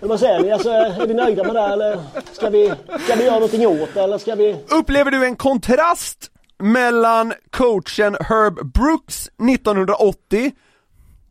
[0.00, 0.50] Men vad säger ni?
[0.50, 2.00] Alltså, är vi nöjda med det här, eller
[2.32, 2.72] ska vi,
[3.04, 4.56] ska vi göra någonting åt det eller ska vi...
[4.70, 10.52] Upplever du en kontrast mellan coachen Herb Brooks 1980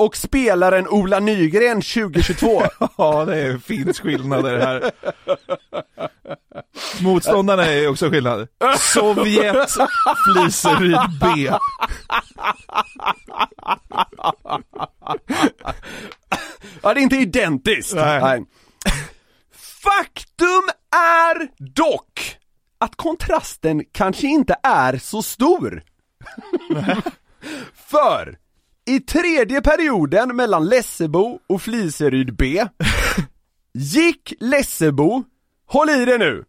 [0.01, 2.63] och spelaren Ola Nygren 2022?
[2.97, 4.91] Ja, det är, finns skillnader här.
[7.03, 8.47] Motståndarna är också skillnad.
[8.77, 9.71] Sovjet,
[10.25, 11.51] Fliseryd B.
[16.81, 17.95] Ja, det är inte identiskt.
[17.95, 18.45] Nej.
[19.83, 22.37] Faktum är dock
[22.79, 25.83] att kontrasten kanske inte är så stor.
[27.73, 28.40] För
[28.91, 32.65] i tredje perioden mellan Lessebo och Fliseryd B
[33.73, 35.23] gick Lessebo,
[35.67, 36.45] håll i det nu,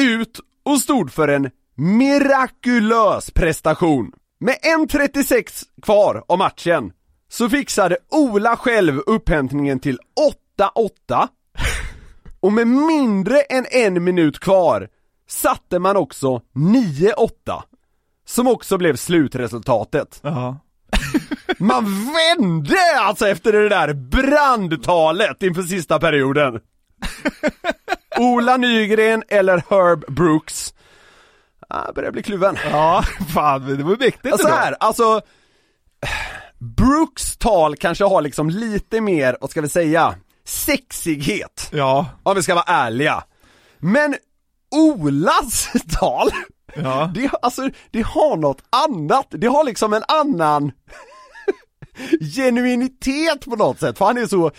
[0.00, 4.12] ut och stod för en mirakulös prestation.
[4.40, 6.92] Med 1.36 kvar av matchen
[7.28, 9.98] så fixade Ola själv upphämtningen till
[11.08, 11.28] 8-8
[12.40, 14.88] och med mindre än en minut kvar
[15.28, 17.62] satte man också 9-8.
[18.24, 20.20] Som också blev slutresultatet.
[20.22, 20.56] Ja.
[21.58, 26.60] Man vände alltså efter det där brandtalet inför sista perioden.
[28.18, 30.74] Ola Nygren eller Herb Brooks.
[31.68, 32.56] Jag börjar bli kluven.
[32.70, 35.20] Ja, fan det var mäktigt Så här, alltså
[36.58, 41.68] Brooks tal kanske har liksom lite mer, vad ska vi säga, sexighet.
[41.72, 42.06] Ja.
[42.22, 43.24] Om vi ska vara ärliga.
[43.78, 44.16] Men
[44.70, 46.30] Olas tal,
[46.76, 47.10] Ja.
[47.14, 50.72] det, alltså, det har något annat, det har liksom en annan
[52.36, 54.50] genuinitet på något sätt, för han är så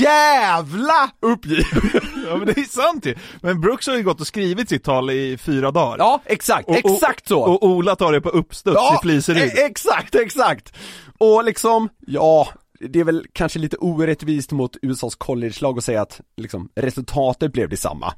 [0.00, 1.90] jävla uppgiven.
[2.28, 3.14] Ja men det är sant ju.
[3.42, 5.96] Men Brooks har ju gått och skrivit sitt tal i fyra dagar.
[5.98, 7.40] Ja, exakt, Och- exakt så.
[7.40, 9.42] Och Ola tar det på uppstuds i Fliseryd.
[9.42, 10.72] e- exakt, exakt.
[11.18, 12.48] Och liksom, ja,
[12.80, 17.68] det är väl kanske lite orättvist mot USAs college-lag att säga att liksom, resultatet blev
[17.68, 18.14] detsamma.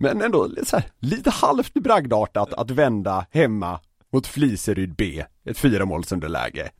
[0.00, 3.80] Men ändå så här, lite halvt bragdartat att vända hemma
[4.12, 6.70] mot Fliseryd B, ett fyramålsunderläge.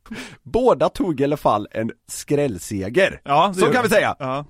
[0.43, 3.21] Båda tog i alla fall en skrällseger.
[3.23, 4.15] Ja, Så kan vi säga.
[4.19, 4.45] Ja.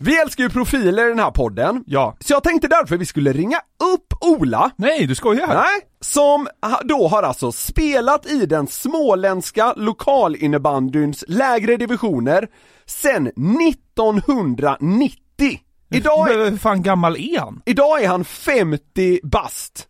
[0.00, 1.84] Vi älskar ju profiler i den här podden.
[1.86, 2.16] Ja.
[2.20, 3.60] Så jag tänkte därför vi skulle ringa
[3.94, 5.46] upp Ola Nej, du skojar?
[5.46, 6.48] Nej, som
[6.84, 12.48] då har alltså spelat i den småländska lokalinnebandyns lägre divisioner
[12.86, 15.58] sen 1990.
[15.90, 17.62] Idag är, hur fan gammal är han?
[17.66, 19.86] idag är han 50 bast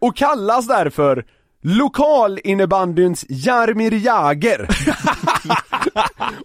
[0.00, 1.24] och kallas därför
[1.62, 4.68] lokalinnebandyns Jarmir Jagr.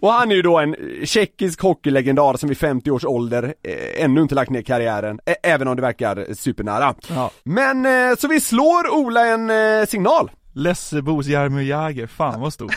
[0.02, 4.20] och han är ju då en tjeckisk hockeylegendar som vid 50 års ålder eh, ännu
[4.22, 6.94] inte lagt ner karriären, ä- även om det verkar supernära.
[7.08, 7.30] Ja.
[7.44, 10.30] Men eh, så vi slår Ola en eh, signal.
[10.54, 12.74] Lessebos Jaromir Jagr, fan vad stort.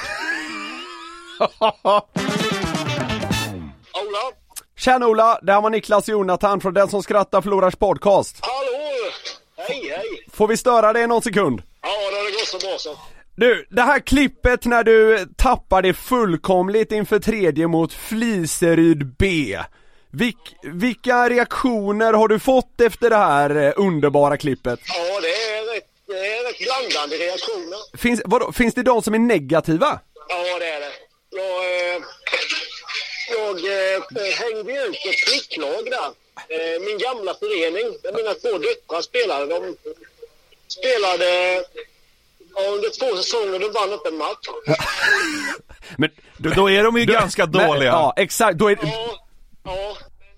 [4.86, 8.38] Tjena Ola, det här var Niklas Jonathan från Den som skrattar förlorars podcast.
[8.42, 9.12] Hallå?
[9.58, 10.28] Hej, hej.
[10.34, 11.62] Får vi störa dig någon sekund?
[11.82, 12.98] Ja, det gått så bra så.
[13.36, 19.58] Du, det här klippet när du tappar det fullkomligt inför tredje mot Fliseryd B.
[20.12, 24.80] Vilk, vilka reaktioner har du fått efter det här eh, underbara klippet?
[24.88, 27.98] Ja, det är rätt, det är rätt blandade reaktioner.
[27.98, 30.00] Finns, vadå, finns det de som är negativa?
[30.30, 30.75] Ja, det är
[33.60, 36.10] jag eh, hängde ut ett flicklag där.
[36.50, 39.46] Eh, min gamla förening, där mina två döttrar spelade.
[39.46, 39.76] De
[40.68, 41.54] spelade
[42.56, 44.48] ja, under två säsonger, de vann inte en match.
[45.98, 47.90] Men, Då, då är de ju ganska Men- dåliga.
[47.90, 48.58] Ja, exakt.
[48.58, 49.16] Då är, Ja,
[49.66, 49.98] ja,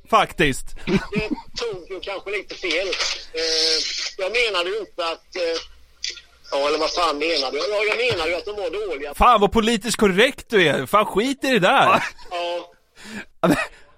[0.10, 0.66] Faktiskt.
[0.86, 2.88] det tog ju kanske lite fel.
[3.34, 3.78] Eh,
[4.18, 5.36] jag menade ju inte att...
[5.36, 5.42] Eh,
[6.52, 7.66] ja, eller vad fan menade jag?
[7.70, 9.14] Ja, jag menade ju att de var dåliga.
[9.14, 10.86] Fan vad politiskt korrekt du är.
[10.86, 12.04] Fan skit i det där.
[12.32, 12.72] Ja,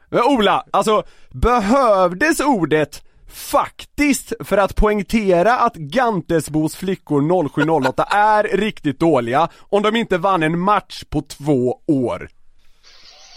[0.10, 9.00] Men Ola, alltså behövdes ordet faktiskt för att poängtera att Gantesbos flickor 0708 är riktigt
[9.00, 12.30] dåliga om de inte vann en match på två år?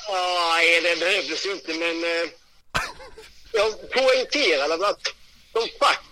[0.08, 2.04] Ah, nej, det behövdes ju inte, men...
[2.04, 2.30] Eh,
[3.52, 5.02] jag poängterade att
[5.52, 6.11] de faktiskt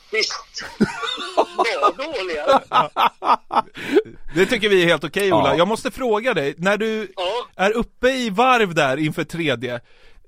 [1.80, 2.60] var dåliga.
[4.34, 5.48] Det tycker vi är helt okej Ola.
[5.48, 5.58] Ja.
[5.58, 7.46] Jag måste fråga dig, när du Ja.
[7.56, 9.74] är uppe i varv där inför tredje,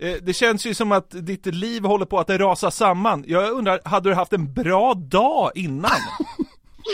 [0.00, 3.24] eh, det känns ju som att ditt liv håller på att rasa samman.
[3.26, 5.90] Jag undrar, hade du haft en bra dag innan?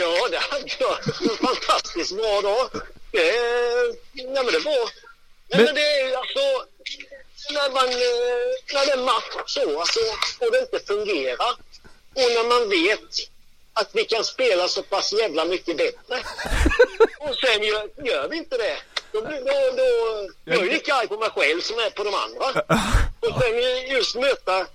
[0.00, 0.96] Ja, det hade jag.
[1.30, 2.64] En fantastiskt bra dag.
[3.12, 3.18] Det,
[4.14, 4.84] nej, men det var...
[5.54, 6.44] Nej, men, det är ju alltså...
[7.56, 7.88] När man...
[7.88, 10.00] eh, När det är match så, alltså,
[10.44, 11.52] och det inte fungerar.
[12.24, 13.08] Och när man vet
[13.72, 16.16] att vi kan spela så pass jävla mycket bättre.
[17.18, 18.76] Och sen gör, gör vi inte det.
[19.12, 22.14] Då, blir- då, då, jag är lika arg på mig själv som är på de
[22.14, 22.62] andra.
[23.20, 23.56] Och sen
[23.90, 24.66] just möta...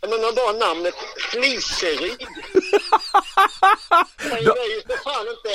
[0.00, 0.94] Jag menar bara namnet
[1.30, 2.26] Fliseryd.
[4.30, 5.52] Men jag är ju för fan inte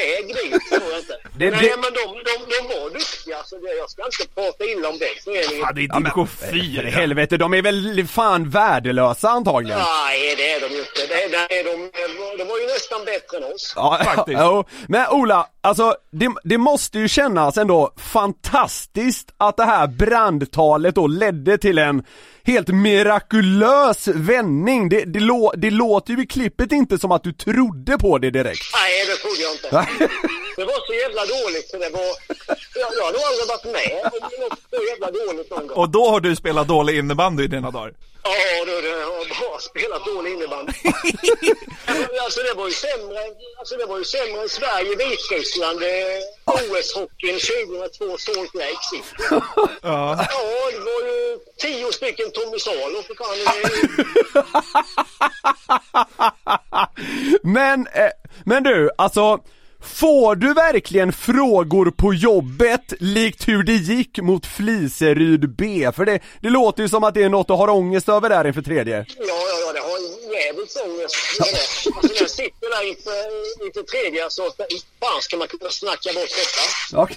[0.00, 1.16] väg dit, tror jag inte.
[1.38, 4.64] Det- Nej, det- men de, de, de var duktiga, så det, jag ska inte prata
[4.64, 5.60] illa om den föreningen.
[5.66, 6.88] Ja, det är division För 4.
[6.88, 9.78] helvete, de är väl fan värdelösa antagligen?
[9.78, 11.06] Nej, det är de ju inte.
[11.08, 11.90] Det, det är de,
[12.38, 13.72] de var ju nästan bättre än oss.
[13.76, 14.38] Ja, Faktiskt.
[14.40, 14.64] jo.
[14.88, 21.06] Men Ola, alltså det, det måste ju kännas ändå fantastiskt att det här brandtalet då
[21.06, 22.04] ledde till en
[22.44, 24.88] helt mirakulös vändning.
[24.88, 28.30] Det, det, lå, det låter ju i klippet inte som att du trodde på det
[28.30, 28.62] direkt.
[28.74, 29.68] Nej, det trodde jag inte.
[30.56, 32.08] Det var så jävla dåligt så det var...
[32.80, 35.76] Jag, jag har nog aldrig varit med om något så jävla dåligt någon gång.
[35.76, 37.92] Och då har du spelat dålig innebandy i dina dagar?
[38.22, 40.72] Ja, då, det har bara spelat dålig innebandy.
[42.24, 43.18] alltså det var ju sämre,
[43.58, 45.88] alltså det var ju sämre än Sverige, Vitryssland, eh,
[46.44, 49.14] OS-hockeyn 2002 Salt Lake City.
[49.30, 49.44] Ja.
[49.82, 53.38] Ja, det var ju tio stycken Tommy Salo för fan.
[57.42, 58.10] Men, eh,
[58.44, 59.40] men du, alltså
[59.82, 65.90] Får du verkligen frågor på jobbet likt hur det gick mot Fliseryd B?
[65.96, 68.46] För det, det låter ju som att det är något du har ångest över där
[68.46, 68.96] inför tredje.
[68.96, 69.98] Ja, ja, ja, det har
[70.38, 71.58] jävligt ångest med det.
[71.96, 74.42] Alltså när jag sitter där inför, inför tredje så
[75.00, 77.02] fan ska man kunna snacka bort detta?
[77.02, 77.16] Okej.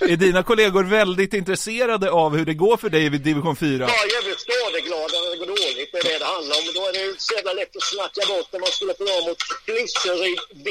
[0.00, 3.70] Är dina kollegor väldigt intresserade av hur det går för dig vid division 4?
[3.70, 6.64] Jag är jävligt skadeglad när det går dåligt, det är det det handlar om.
[6.74, 9.42] Då är det ju så jävla lätt att snacka bort när man skulle få mot
[9.64, 10.70] Fliseryd B.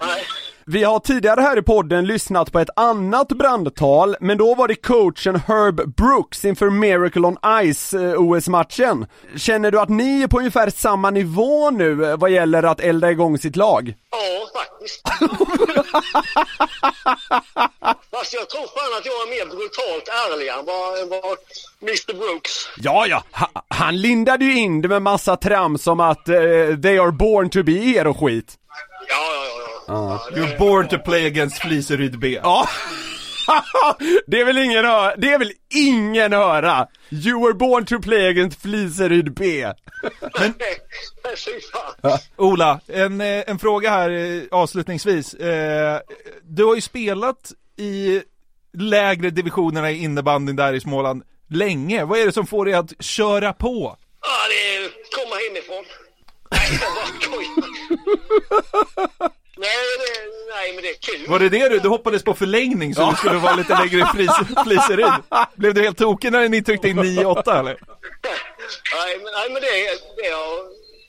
[0.00, 0.22] Nej.
[0.66, 4.74] Vi har tidigare här i podden lyssnat på ett annat brandtal, men då var det
[4.74, 7.36] coachen Herb Brooks inför Miracle on
[7.74, 9.06] Ice eh, OS-matchen.
[9.36, 13.10] Känner du att ni är på ungefär samma nivå nu eh, vad gäller att elda
[13.10, 13.94] igång sitt lag?
[14.10, 15.02] Ja, faktiskt.
[18.10, 21.38] Fast jag tror fan att jag är mer brutalt ärlig än vad, än vad
[21.82, 22.68] Mr Brooks.
[22.76, 26.34] Ja, ja, ha, han lindade ju in det med massa trams som att eh,
[26.82, 28.54] they are born to be er och skit.
[29.08, 29.73] Ja, ja, ja.
[29.86, 30.28] Ja.
[30.32, 32.40] You're born to play against Fliseryd B.
[32.42, 32.68] Ja.
[34.26, 36.86] det är väl ingen höra, det är väl ingen höra!
[37.10, 39.72] You were born to play against Fliseryd B.
[40.38, 40.54] Men...
[42.36, 45.34] Ola, en, eh, en fråga här eh, avslutningsvis.
[45.34, 46.00] Eh,
[46.42, 48.22] Du har ju spelat i
[48.72, 52.04] lägre divisionerna i innebandyn där i Småland länge.
[52.04, 53.96] Vad är det som får dig att köra på?
[54.20, 55.84] Ja, det är komma hemifrån.
[59.56, 61.28] Nej, det, nej, men det är kul.
[61.28, 64.04] Var det det du, du hoppades på förlängning så du skulle vara lite längre i
[64.14, 64.32] Flis,
[64.64, 65.12] Fliseryd?
[65.54, 67.76] Blev du helt tokig när ni tryckte in 9-8 eller?
[68.94, 69.68] Nej, men, nej, men det,
[70.16, 70.58] det jag,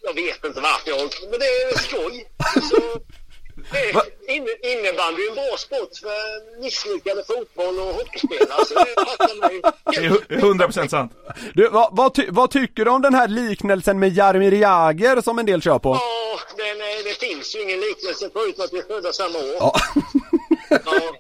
[0.02, 2.28] jag vet inte varför jag men det är skoj.
[2.70, 3.00] Så,
[4.64, 8.66] innebandy är en bra sport för misslyckade fotboll och hockeyspelare.
[8.66, 9.62] Så det passar mig.
[10.30, 11.12] Det är 100% sant.
[11.54, 15.40] Du, vad, vad, ty, vad tycker du om den här liknelsen med Jaromir Jagr som
[15.40, 15.90] en del kör på?
[15.90, 19.56] Ja, den, är- det finns ju ingen liknelse förutom att vi är födda samma år.
[19.60, 19.76] Ja.
[20.70, 20.80] Ja.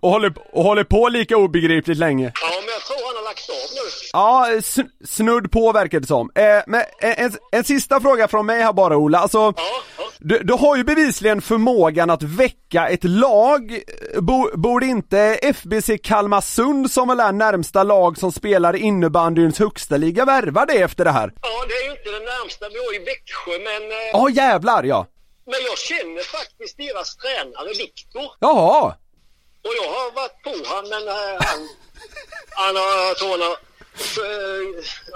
[0.00, 2.32] Och håller, och håller på lika obegripligt länge.
[2.42, 3.05] Ja, men jag tror
[3.36, 3.90] lagt av nu.
[4.12, 6.30] Ja, sn- snudd på verkar det som.
[6.34, 9.52] Eh, men en, en, en sista fråga från mig här bara Ola, alltså
[10.18, 13.80] du, du har ju bevisligen förmågan att väcka ett lag.
[14.20, 20.24] Bo, borde inte FBC Kalmarsund som väl är närmsta lag som spelar innebandyns högsta liga
[20.24, 21.32] värva det efter det här?
[21.42, 22.68] Ja, det är ju inte den närmsta.
[22.68, 25.06] Vi har ju Växjö, men, eh, Ja jävlar ja!
[25.50, 28.22] men jag känner faktiskt deras tränare Viktor.
[28.40, 28.94] Jaha!
[29.66, 31.60] Och jag har varit på han, men eh, han,
[32.56, 33.56] han har, jag tror han har,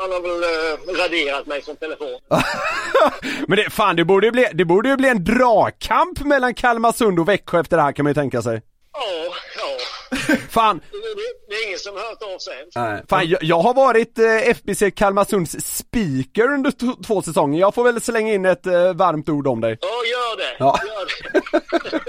[0.01, 2.21] han har väl eh, raderat mig från telefon.
[3.49, 7.19] Men det, fan det borde ju bli, det borde ju bli en dragkamp mellan Kalmarsund
[7.21, 8.63] och Växjö efter det här kan man ju tänka sig.
[8.93, 9.77] Ja, ja.
[10.51, 12.55] Fan, Det, det, det är ingen som har hört av sig.
[12.75, 13.03] Nej.
[13.09, 17.61] Fan, jag, jag har varit eh, FBC Kalmarsunds speaker under t- två säsonger.
[17.61, 19.79] Jag får väl slänga in ett eh, varmt ord om dig.
[19.81, 20.57] Ja, gör det.
[20.59, 20.79] Ja.
[20.87, 21.07] Gör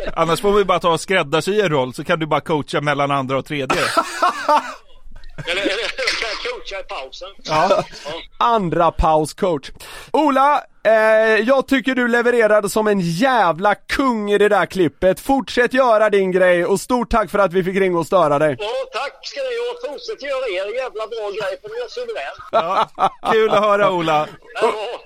[0.04, 0.12] det.
[0.16, 3.12] Annars får vi bara ta och skräddarsy en roll så kan du bara coacha mellan
[3.12, 3.82] andra och tredje.
[5.48, 7.30] Eller, eller, eller kan jag coacha i pausen?
[7.44, 7.84] Ja.
[8.38, 9.72] Andra pauscoach.
[10.12, 10.94] Ola, eh,
[11.48, 15.20] jag tycker du levererade som en jävla kung i det där klippet.
[15.20, 18.56] Fortsätt göra din grej och stort tack för att vi fick ringa och störa dig.
[18.60, 19.92] Ja, tack ska ni ha.
[19.92, 22.38] Fortsätt göra er jävla bra grej för ni är suverän.
[22.52, 22.90] Ja,
[23.32, 24.28] kul att höra Ola.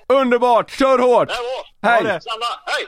[0.07, 1.29] Underbart, kör hårt!
[1.81, 2.03] Hej!
[2.05, 2.19] Hej,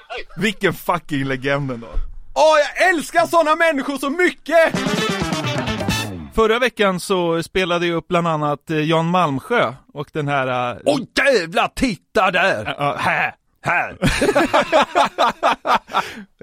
[0.10, 0.28] hej.
[0.38, 1.88] Vilken fucking legend ändå.
[2.34, 4.74] Åh, jag älskar såna människor så mycket!
[6.38, 10.72] Förra veckan så spelade jag upp bland annat eh, Jan Malmsjö och den här...
[10.72, 11.00] eh, Åh
[11.34, 12.76] jävlar, titta där!
[12.78, 13.36] ja, här!
[13.62, 13.98] Här!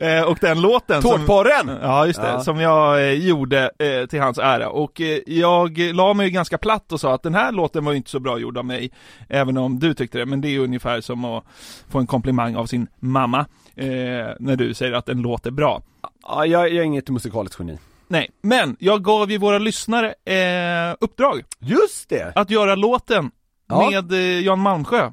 [0.01, 1.67] Eh, och den låten Tårtporren!
[1.67, 2.41] som, Ja just det, Ja.
[2.41, 7.01] som jag eh, gjorde eh, till hans ära och jag la mig ganska platt och
[7.01, 8.91] sa att den här låten var ju inte så bra gjord av mig
[9.29, 11.45] Även om du tyckte det, men det är ungefär som att
[11.91, 13.47] få en komplimang av sin mamma
[14.39, 15.83] När du säger att en låt är bra
[16.23, 17.79] Ja, jag, jag är inget musikaliskt geni.
[18.09, 22.33] Nej, men jag gav ju våra lyssnare eh, uppdrag Just det!
[22.35, 23.31] att göra låten
[23.69, 23.91] Ja.
[23.91, 25.11] med eh, Jan Malmsjö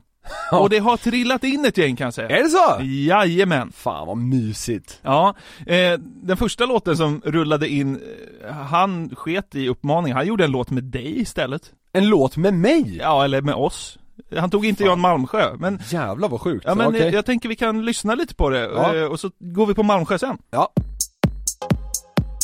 [0.51, 2.83] Och det har trillat in ett gäng kan jag säga Är det så?
[2.83, 4.99] Jajamän Fan vad mysigt.
[5.01, 5.35] Ja,
[5.67, 7.99] eh, den första låten som rullade in,
[8.47, 11.61] eh, han sket i uppmaningen, han gjorde en låt med dig istället.
[11.93, 12.97] En låt med mig?
[13.01, 13.97] Ja, eller med oss.
[14.37, 16.65] Han tog inte Jan Malmsjö, men Jävlar vad sjukt.
[16.67, 17.01] Ja men Okej.
[17.01, 18.95] jag, jag tänker vi kan lyssna lite på det, Ja.
[18.95, 20.37] eh, och så går vi på Malmsjö sen.
[20.51, 20.73] Ja.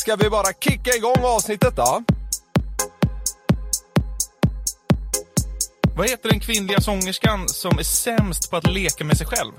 [0.08, 2.02] Ska vi bara kicka igång avsnittet då?
[5.96, 9.52] Vad heter den kvinnliga sångerskan som är sämst på att leka med sig själv?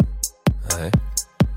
[0.77, 0.91] Nej.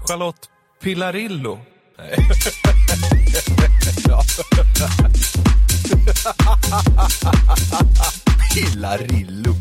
[0.09, 0.49] Charlotte
[0.83, 1.59] Pillarillo.
[8.55, 9.55] Pillarillo.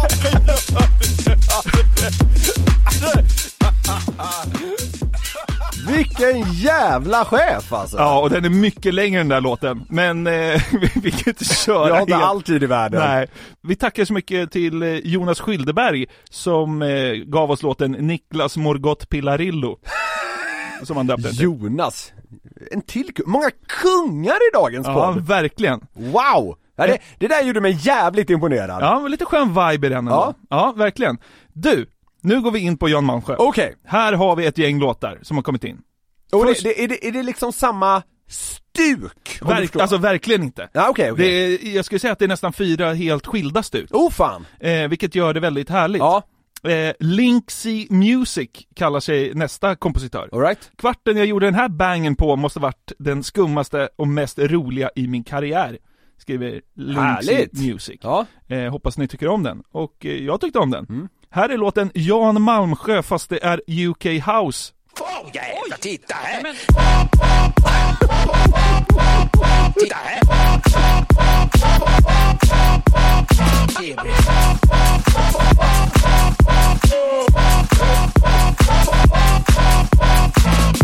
[6.18, 7.96] Vilken jävla chef alltså!
[7.96, 10.32] Ja, och den är mycket längre den där låten, men eh,
[11.02, 12.26] vi, kan inte köra Jag har inte helt.
[12.26, 13.00] all tid i världen.
[13.00, 13.26] Nej.
[13.62, 19.08] Vi tackar så mycket till eh, Jonas Skyldeberg som eh, gav oss låten Niklas Morgott
[19.08, 19.78] Pillarillo.
[20.82, 21.28] som han döpte.
[21.32, 22.12] Jonas.
[22.72, 25.26] En till ku- Många kungar i dagens Ja, podd.
[25.26, 25.80] verkligen.
[25.94, 26.56] Wow!
[26.76, 28.82] Ja, det, det där gjorde mig jävligt imponerad.
[28.82, 30.10] Ja, lite skön vibe i den ändå.
[30.12, 30.34] Ja.
[30.50, 31.18] ja, verkligen.
[31.52, 31.86] Du,
[32.22, 33.36] nu går vi in på Jan Malmsjö.
[33.38, 33.74] Okej.
[33.84, 35.78] Här har vi ett gäng låtar som har kommit in.
[36.32, 39.38] Och Först- det, det, är, det, är det liksom samma stuk?
[39.42, 40.68] Verk, alltså verkligen inte.
[40.72, 41.12] Ja, okej.
[41.16, 43.88] Det är, jag skulle säga att det är nästan fyra helt skilda stuk.
[43.92, 44.46] Oh fan!
[44.60, 45.98] Eh, vilket gör det väldigt härligt.
[46.00, 46.22] Ja,
[46.68, 50.28] Eh, Linksy Music kallar sig nästa kompositör.
[50.32, 50.70] alright.
[50.78, 55.06] Kvarten jag gjorde den här bangen på måste varit den skummaste och mest roliga i
[55.08, 55.78] min karriär.
[56.18, 57.52] Skriver Linksy Härligt.
[57.52, 57.98] Music.
[58.02, 58.26] Ja.
[58.48, 59.62] Eh, hoppas ni tycker om den.
[59.70, 61.08] Och eh, jag tyckte om den.
[61.30, 64.72] Här är låten Jan Malmsjö fast det är UK House.
[65.00, 66.42] Åh jävlar, titta här!
[69.80, 70.20] Titta här!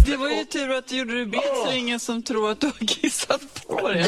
[0.07, 2.67] Det var ju tur att du gjorde det vitt så ingen som tror att du
[2.67, 4.03] har kissat på det.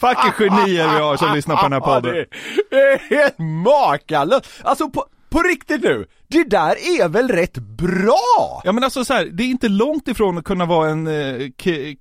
[0.00, 2.14] Fucking genier vi har som lyssnar på den här Ja, podden.
[2.14, 2.26] det,
[2.70, 4.46] det är helt makalöst!
[4.62, 6.70] Alltså på, på riktigt nu, det där
[7.00, 8.60] är väl rätt bra?
[8.64, 11.48] Ja men alltså så här, det är inte långt ifrån att kunna vara en eh,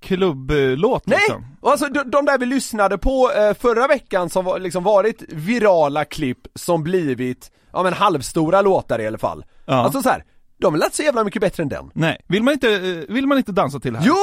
[0.01, 1.17] klubblåt Nej!
[1.19, 1.45] liksom.
[1.61, 5.23] Och alltså de, de där vi lyssnade på eh, förra veckan som var, liksom varit
[5.29, 9.45] virala klipp som blivit, ja men halvstora låtar i alla fall.
[9.65, 9.73] Ja.
[9.73, 10.23] Alltså så här,
[10.61, 11.91] de lät så jävla mycket bättre än den.
[11.93, 14.03] Nej, vill man inte, eh, vill man inte dansa till här?
[14.07, 14.15] Jo!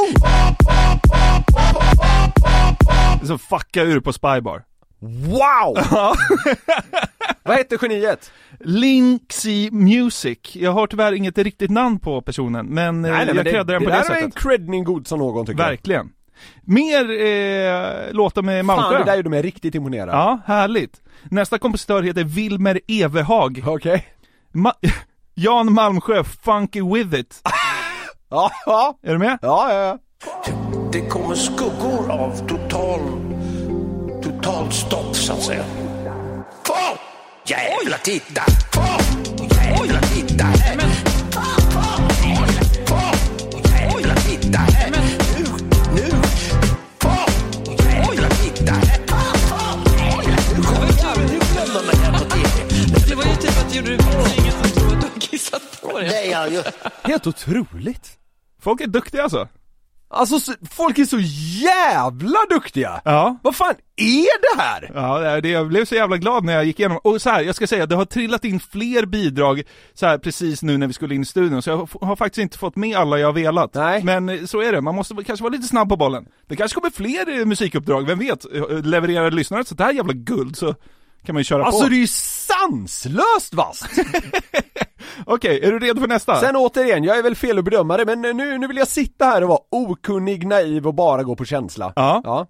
[3.27, 4.63] Så fucka ur på Spybar.
[5.01, 5.77] Wow!
[7.43, 8.33] Vad hette geniet?
[8.61, 10.39] Linksy Music.
[10.57, 13.91] Jag har tyvärr inget riktigt namn på personen, men, eh, jag det, creddar den på
[13.91, 14.43] det, där är en sättet.
[14.43, 16.13] creddning god som någon tycker Verkligen.
[16.63, 18.65] Mer eh, låtar med jag.
[18.65, 18.91] Malmsjö.
[18.91, 20.09] Fan, det där gjorde mig riktigt imponerad.
[20.15, 21.01] Ja, härligt.
[21.31, 23.63] Nästa kompositör heter Wilmer Evehag.
[23.67, 24.07] Okej.
[24.55, 24.73] Ma-
[25.35, 27.43] Jan Malmsjö, Funky With It.
[28.35, 29.39] Ja, ja, Är du med?
[29.43, 29.99] ja, ja, ja
[30.93, 33.01] det kommer skuggor av total,
[34.23, 35.65] totalt stopp så att säga.
[36.69, 36.99] Oh!
[37.47, 38.43] Jävlar, titta!
[38.77, 39.01] Oh!
[39.57, 40.47] Jävlar, titta!
[57.03, 58.19] Helt otroligt!
[58.61, 59.49] Folk är duktiga alltså.
[60.13, 61.19] Alltså så- folk är så
[61.65, 63.01] jävla duktiga!
[63.05, 63.37] Ja.
[63.43, 64.91] Vad fan är det här?
[64.95, 67.43] Ja, det- det, jag blev så jävla glad när jag gick igenom, och så här,
[67.43, 69.63] jag ska säga, det har trillat in fler bidrag
[69.95, 72.59] så här precis nu när vi skulle in i studion, så jag har, faktiskt inte
[72.59, 73.75] fått med alla jag velat.
[73.75, 74.05] Nej.
[74.05, 76.25] Men eh, så är det, man måste kanske vara lite snabb på bollen.
[76.49, 78.45] Det kanske kommer fler eh, musikuppdrag, vem vet?
[78.55, 80.75] Eh, Levererar lyssnare ett sånt här jävla guld så
[81.27, 81.89] kan man ju köra Alltså på.
[81.89, 83.87] det är ju sanslöst vasst!
[85.27, 86.41] Okej, är du redo för nästa?
[86.41, 89.25] Sen återigen, jag är väl fel att bedöma det, men nu, nu vill jag sitta
[89.25, 91.93] här och vara okunnig, naiv och bara gå på känsla.
[91.97, 92.21] Ja.
[92.25, 92.47] Ja.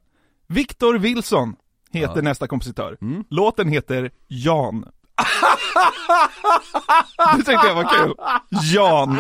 [0.49, 1.55] Victor Wilson
[1.93, 2.97] heter nästa kompositör.
[3.31, 4.85] Låten heter Jan.
[7.37, 8.15] det tyckte jag var kul.
[8.75, 9.17] Jan.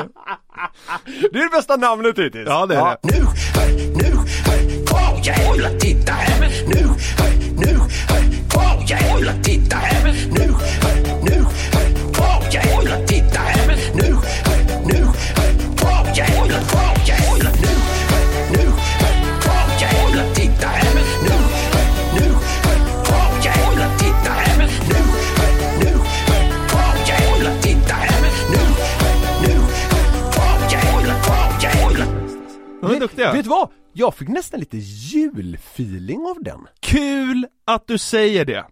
[1.32, 2.48] Det är det bästa namnet hittills.
[2.48, 2.98] Ja, det är det.
[3.02, 3.24] Nu,
[3.54, 4.16] hör, nu,
[4.46, 4.60] hör,
[4.92, 6.40] åh jävlar, titta här!
[6.68, 6.86] Nu,
[7.18, 7.78] hör, nu,
[8.08, 8.22] hör,
[8.56, 10.12] åh jävlar, titta här!
[10.30, 10.41] Nu,
[33.02, 33.32] duktiga.
[33.32, 33.68] Vet du vad?
[33.92, 36.60] Jag fick nästan lite julfeeling av den.
[36.80, 38.64] Kul att du säger det.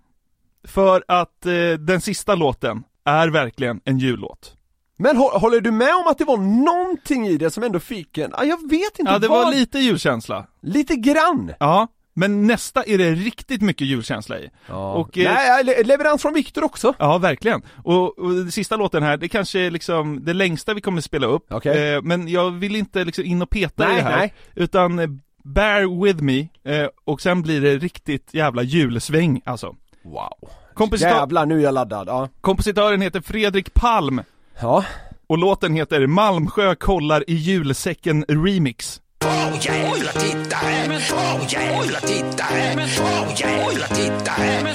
[0.64, 4.56] För att eh, den sista låten är verkligen en jullåt.
[4.98, 8.18] Men hå- håller du med om att det var någonting i det som ändå fick
[8.18, 10.46] en, jag vet inte Ja, det vad, var lite julkänsla.
[10.62, 11.52] lite grann.
[11.60, 14.50] Ja, men nästa är det riktigt mycket julkänsla i.
[14.68, 16.94] Och, eh, Nej, le- leverans från Viktor också.
[16.98, 17.62] Ja, verkligen.
[17.84, 21.46] Och, och sista låten här, det kanske är liksom det längsta vi kommer spela upp.
[21.50, 21.94] Okej.
[21.94, 24.16] Eh, men jag vill inte liksom in och peta i Nej, det här.
[24.18, 24.34] nej.
[24.54, 25.06] Utan eh,
[25.44, 29.76] bear with me, eh, och sen blir det riktigt jävla julsväng alltså.
[30.02, 30.50] Wow.
[30.74, 32.08] Kompositör- Jävlar, nu är jag laddad.
[32.08, 32.28] Ja.
[32.40, 34.20] Kompositören heter Fredrik Palm.
[34.60, 34.84] Ja.
[35.26, 38.99] Och låten heter Malmsjö kollar i julsäcken remix.
[39.30, 41.02] Åh jävlar titta här!
[41.12, 42.88] Åh jävlar titta här!
[43.00, 44.74] Åh jävlar titta här!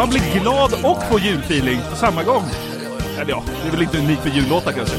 [0.00, 2.42] Man blir glad och får julfeeling på samma gång.
[3.18, 4.96] Eller ja, det är väl inte unikt för jullåtar kanske.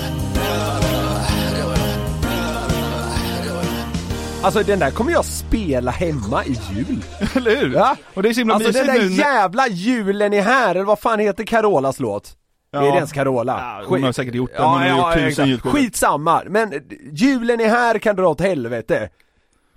[4.43, 7.03] Alltså den där kommer jag spela hemma i jul.
[7.35, 7.73] Eller hur?
[7.73, 7.95] Ja.
[8.13, 9.09] Och det är så himla Alltså den där nu.
[9.09, 12.37] jävla julen är här, eller vad fan heter Carolas låt?
[12.71, 12.79] Ja.
[12.79, 13.79] Är det ens Carola?
[13.79, 14.63] Ja, hon har säkert gjort den.
[14.63, 15.75] Hon har gjort tusen julskivor.
[15.75, 16.79] Skitsamma, men eh,
[17.11, 19.09] julen är här kan dra åt helvete.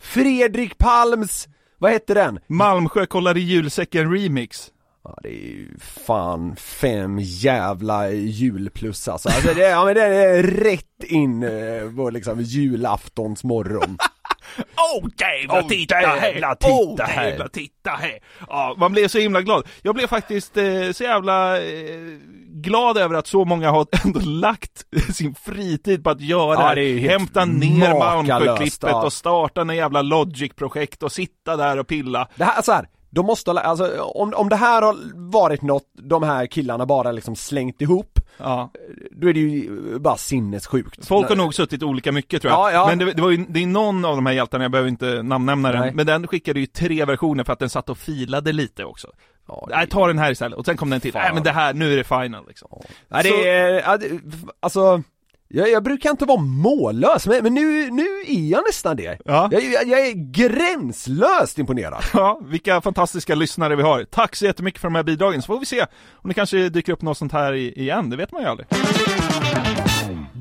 [0.00, 1.48] Fredrik Palms,
[1.78, 2.38] vad hette den?
[2.46, 4.70] Malmsjö kollar i julsäcken remix.
[5.04, 5.68] Ja det är ju
[6.06, 9.28] fan fem jävla julplus alltså.
[9.28, 13.98] alltså det, ja men det är rätt in eh, på liksom julaftons morgon.
[14.76, 16.54] Åh oh, jävlar titta jävla här!
[16.54, 17.28] titta Åh här.
[17.28, 18.18] jävlar titta här!
[18.48, 19.66] Ja, man blev så himla glad.
[19.82, 24.84] Jag blev faktiskt eh, så jävla eh, glad över att så många har ändå lagt
[25.14, 27.08] sin fritid på att göra Ja, det det är här.
[27.08, 29.04] Hämta ner Malmsjöklippet ja.
[29.04, 32.28] och starta en jävla Logic-projekt och sitta där och pilla.
[32.34, 34.96] Det här, så här, de måste ha, alltså om, om det här har
[35.32, 38.70] varit något de här killarna bara liksom slängt ihop, Ja.
[39.10, 41.06] då är det ju bara sinnessjukt.
[41.06, 42.60] Folk har nog suttit olika mycket tror jag.
[42.60, 42.86] Ja, ja.
[42.88, 45.22] Men det, det var ju, det är någon av de här hjältarna, jag behöver inte
[45.22, 45.80] namnnämna Nej.
[45.80, 49.08] den, men den skickade ju tre versioner för att den satt och filade lite också.
[49.48, 50.58] Ja, det- Nej, ta den här istället.
[50.58, 51.12] Och sen kom den till.
[51.12, 51.22] Fan.
[51.22, 52.68] Nej men det här, nu är det final liksom.
[53.08, 53.84] Ja, det är,
[54.60, 55.02] alltså,
[55.54, 59.18] jag, jag brukar inte vara mållös, men, men nu, nu är jag nästan det.
[59.24, 59.48] Ja.
[59.52, 62.04] Jag, jag, jag är gränslöst imponerad.
[62.14, 64.04] Ja, vilka fantastiska lyssnare vi har.
[64.04, 65.80] Tack så jättemycket för de här bidragen, så får vi se
[66.14, 68.66] om det kanske dyker upp något sånt här i- igen, det vet man ju aldrig.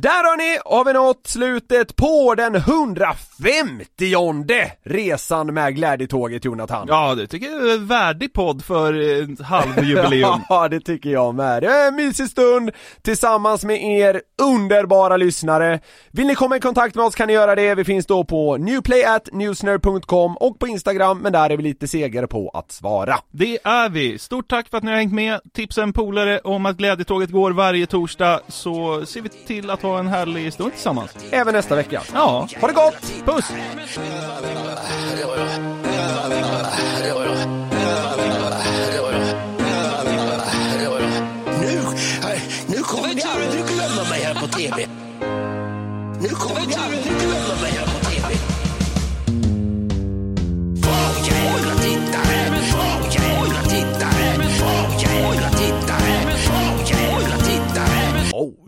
[0.03, 6.85] Där har ni, har vi nått slutet på den 150 resan med glädjetåget Jonathan.
[6.89, 10.41] Ja, det tycker jag är en värdig podd för ett halvjubileum.
[10.49, 11.63] Ja, det tycker jag med.
[11.63, 15.79] Det är en mysig stund tillsammans med er underbara lyssnare.
[16.11, 17.75] Vill ni komma i kontakt med oss kan ni göra det.
[17.75, 22.49] Vi finns då på newplayatnewsner.com och på Instagram, men där är vi lite segare på
[22.49, 23.15] att svara.
[23.31, 24.19] Det är vi.
[24.19, 25.39] Stort tack för att ni har hängt med.
[25.53, 29.92] Tipsa en polare om att glädjetåget går varje torsdag, så ser vi till att ha
[29.99, 31.11] en härlig stund tillsammans.
[31.31, 32.01] Även nästa vecka.
[32.13, 33.25] Ja, Ha det gott!
[33.25, 33.51] puss!